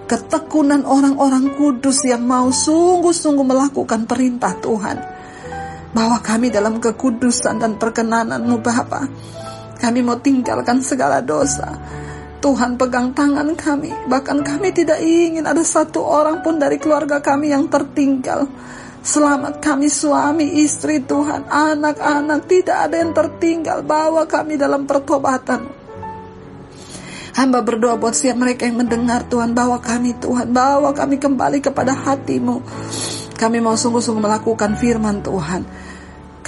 ketekunan 0.04 0.84
orang-orang 0.84 1.56
kudus 1.56 2.04
yang 2.04 2.28
mau 2.28 2.52
sungguh-sungguh 2.52 3.46
melakukan 3.48 4.04
perintah 4.04 4.52
Tuhan. 4.60 5.00
Bahwa 5.96 6.20
kami 6.20 6.52
dalam 6.52 6.76
kekudusan 6.76 7.56
dan 7.56 7.80
perkenananmu 7.80 8.60
Bapak 8.60 9.04
kami 9.78 10.02
mau 10.02 10.18
tinggalkan 10.18 10.82
segala 10.82 11.22
dosa. 11.22 11.78
Tuhan 12.38 12.78
pegang 12.78 13.14
tangan 13.14 13.54
kami. 13.58 13.90
Bahkan 14.06 14.46
kami 14.46 14.70
tidak 14.70 15.02
ingin 15.02 15.46
ada 15.46 15.62
satu 15.62 16.02
orang 16.06 16.42
pun 16.42 16.58
dari 16.58 16.78
keluarga 16.78 17.18
kami 17.18 17.50
yang 17.50 17.66
tertinggal. 17.66 18.46
Selamat 19.02 19.58
kami 19.62 19.90
suami, 19.90 20.62
istri 20.62 21.02
Tuhan, 21.02 21.50
anak-anak. 21.50 22.46
Tidak 22.46 22.76
ada 22.76 22.94
yang 22.98 23.10
tertinggal. 23.14 23.82
Bawa 23.82 24.26
kami 24.26 24.54
dalam 24.58 24.86
pertobatan. 24.86 25.66
Hamba 27.38 27.62
berdoa 27.62 27.94
buat 27.94 28.18
siap 28.18 28.34
mereka 28.34 28.66
yang 28.66 28.82
mendengar 28.82 29.26
Tuhan. 29.30 29.54
Bawa 29.54 29.78
kami 29.78 30.18
Tuhan. 30.18 30.50
Bawa 30.50 30.90
kami 30.90 31.22
kembali 31.22 31.62
kepada 31.62 31.94
hatimu. 31.94 32.62
Kami 33.38 33.58
mau 33.62 33.78
sungguh-sungguh 33.78 34.22
melakukan 34.22 34.74
firman 34.74 35.22
Tuhan. 35.22 35.62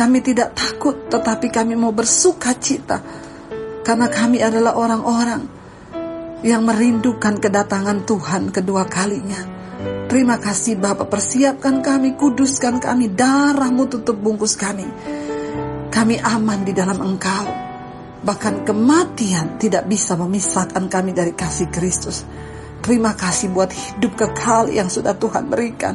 Kami 0.00 0.24
tidak 0.24 0.56
takut, 0.56 1.12
tetapi 1.12 1.52
kami 1.52 1.76
mau 1.76 1.92
bersuka 1.92 2.56
cita 2.56 3.04
karena 3.84 4.08
kami 4.08 4.40
adalah 4.40 4.72
orang-orang 4.72 5.44
yang 6.40 6.64
merindukan 6.64 7.36
kedatangan 7.36 8.08
Tuhan 8.08 8.48
kedua 8.48 8.88
kalinya. 8.88 9.44
Terima 10.08 10.40
kasih 10.40 10.80
Bapak 10.80 11.12
persiapkan 11.12 11.84
kami, 11.84 12.16
kuduskan 12.16 12.80
kami, 12.80 13.12
darahmu 13.12 13.92
tutup 13.92 14.16
bungkus 14.16 14.56
kami. 14.56 14.88
Kami 15.92 16.16
aman 16.16 16.64
di 16.64 16.72
dalam 16.72 16.96
engkau. 16.96 17.46
Bahkan 18.24 18.64
kematian 18.64 19.60
tidak 19.60 19.84
bisa 19.84 20.16
memisahkan 20.16 20.88
kami 20.88 21.12
dari 21.12 21.36
kasih 21.36 21.68
Kristus. 21.68 22.24
Terima 22.80 23.12
kasih 23.12 23.52
buat 23.52 23.68
hidup 23.68 24.16
kekal 24.16 24.72
yang 24.72 24.88
sudah 24.88 25.12
Tuhan 25.12 25.52
berikan. 25.52 25.92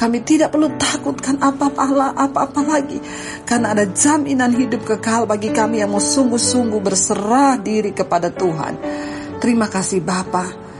Kami 0.00 0.24
tidak 0.24 0.56
perlu 0.56 0.72
takutkan 0.80 1.36
apa-apa 1.36 2.16
apa-apa 2.16 2.60
lagi. 2.64 2.96
Karena 3.44 3.76
ada 3.76 3.84
jaminan 3.84 4.56
hidup 4.56 4.88
kekal 4.88 5.28
bagi 5.28 5.52
kami 5.52 5.84
yang 5.84 5.92
mau 5.92 6.00
sungguh-sungguh 6.00 6.80
berserah 6.80 7.60
diri 7.60 7.92
kepada 7.92 8.32
Tuhan. 8.32 8.80
Terima 9.44 9.68
kasih 9.68 10.00
Bapa. 10.00 10.70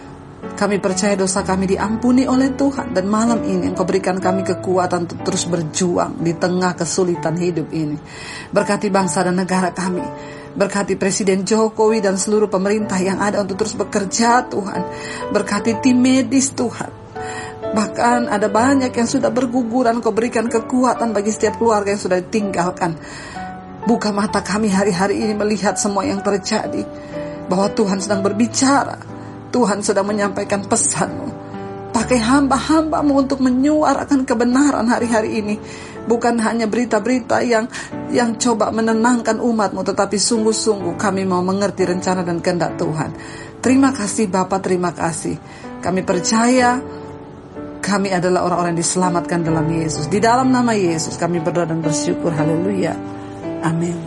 Kami 0.41 0.81
percaya 0.81 1.21
dosa 1.21 1.45
kami 1.45 1.69
diampuni 1.69 2.25
oleh 2.25 2.57
Tuhan 2.57 2.97
dan 2.97 3.09
malam 3.13 3.45
ini 3.45 3.69
Engkau 3.69 3.85
berikan 3.85 4.17
kami 4.17 4.41
kekuatan 4.41 5.05
untuk 5.05 5.21
terus 5.29 5.45
berjuang 5.45 6.21
di 6.25 6.33
tengah 6.33 6.73
kesulitan 6.73 7.37
hidup 7.37 7.69
ini. 7.77 8.01
Berkati 8.49 8.89
bangsa 8.89 9.21
dan 9.21 9.37
negara 9.37 9.69
kami. 9.69 10.05
Berkati 10.57 10.97
Presiden 10.97 11.45
Jokowi 11.45 12.01
dan 12.01 12.17
seluruh 12.17 12.49
pemerintah 12.49 12.97
yang 13.05 13.21
ada 13.21 13.45
untuk 13.45 13.61
terus 13.61 13.77
bekerja 13.77 14.49
Tuhan. 14.49 14.81
Berkati 15.29 15.77
tim 15.85 16.01
medis 16.01 16.57
Tuhan. 16.57 17.00
Bahkan 17.71 18.27
ada 18.27 18.51
banyak 18.51 18.91
yang 18.91 19.07
sudah 19.07 19.31
berguguran 19.31 20.03
kau 20.03 20.11
berikan 20.11 20.51
kekuatan 20.51 21.15
bagi 21.15 21.31
setiap 21.31 21.63
keluarga 21.63 21.95
yang 21.95 22.03
sudah 22.03 22.19
ditinggalkan. 22.19 22.99
Buka 23.87 24.11
mata 24.11 24.43
kami 24.43 24.69
hari-hari 24.69 25.23
ini 25.23 25.39
melihat 25.39 25.79
semua 25.79 26.03
yang 26.03 26.19
terjadi. 26.19 26.83
Bahwa 27.47 27.71
Tuhan 27.71 28.03
sedang 28.03 28.27
berbicara. 28.27 28.99
Tuhan 29.55 29.87
sedang 29.87 30.07
menyampaikan 30.07 30.67
pesanmu. 30.67 31.31
Pakai 31.91 32.19
hamba-hambamu 32.23 33.27
untuk 33.27 33.43
menyuarakan 33.43 34.27
kebenaran 34.27 34.87
hari-hari 34.91 35.43
ini. 35.43 35.55
Bukan 36.07 36.43
hanya 36.43 36.67
berita-berita 36.67 37.43
yang 37.47 37.71
yang 38.11 38.35
coba 38.35 38.75
menenangkan 38.75 39.39
umatmu. 39.39 39.87
Tetapi 39.87 40.19
sungguh-sungguh 40.19 40.99
kami 40.99 41.23
mau 41.23 41.43
mengerti 41.43 41.87
rencana 41.87 42.27
dan 42.27 42.43
kehendak 42.43 42.79
Tuhan. 42.79 43.15
Terima 43.63 43.95
kasih 43.95 44.27
Bapak, 44.27 44.59
terima 44.59 44.91
kasih. 44.91 45.39
Kami 45.81 46.03
percaya 46.05 47.00
kami 47.91 48.15
adalah 48.15 48.47
orang-orang 48.47 48.79
yang 48.79 48.83
diselamatkan 48.87 49.43
dalam 49.43 49.67
Yesus. 49.67 50.07
Di 50.07 50.23
dalam 50.23 50.55
nama 50.55 50.71
Yesus 50.71 51.19
kami 51.19 51.43
berdoa 51.43 51.67
dan 51.67 51.83
bersyukur. 51.83 52.31
Haleluya. 52.31 52.95
Amin. 53.67 53.99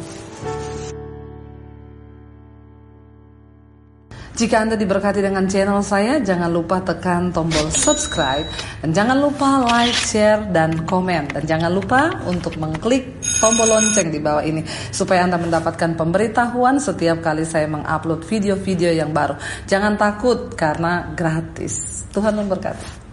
Jika 4.34 4.66
Anda 4.66 4.74
diberkati 4.74 5.22
dengan 5.22 5.46
channel 5.46 5.86
saya, 5.86 6.18
jangan 6.18 6.50
lupa 6.50 6.82
tekan 6.82 7.30
tombol 7.30 7.70
subscribe 7.70 8.50
dan 8.82 8.90
jangan 8.90 9.22
lupa 9.22 9.62
like, 9.62 9.94
share, 9.94 10.42
dan 10.50 10.90
komen. 10.90 11.30
Dan 11.38 11.46
jangan 11.46 11.70
lupa 11.70 12.18
untuk 12.26 12.58
mengklik 12.58 13.22
tombol 13.38 13.70
lonceng 13.70 14.10
di 14.10 14.18
bawah 14.18 14.42
ini 14.42 14.66
supaya 14.90 15.30
Anda 15.30 15.38
mendapatkan 15.38 15.94
pemberitahuan 15.94 16.82
setiap 16.82 17.22
kali 17.22 17.46
saya 17.46 17.70
mengupload 17.70 18.26
video-video 18.26 18.90
yang 18.90 19.14
baru. 19.14 19.38
Jangan 19.70 20.02
takut 20.02 20.50
karena 20.58 21.14
gratis. 21.14 22.02
Tuhan 22.10 22.34
memberkati. 22.34 23.13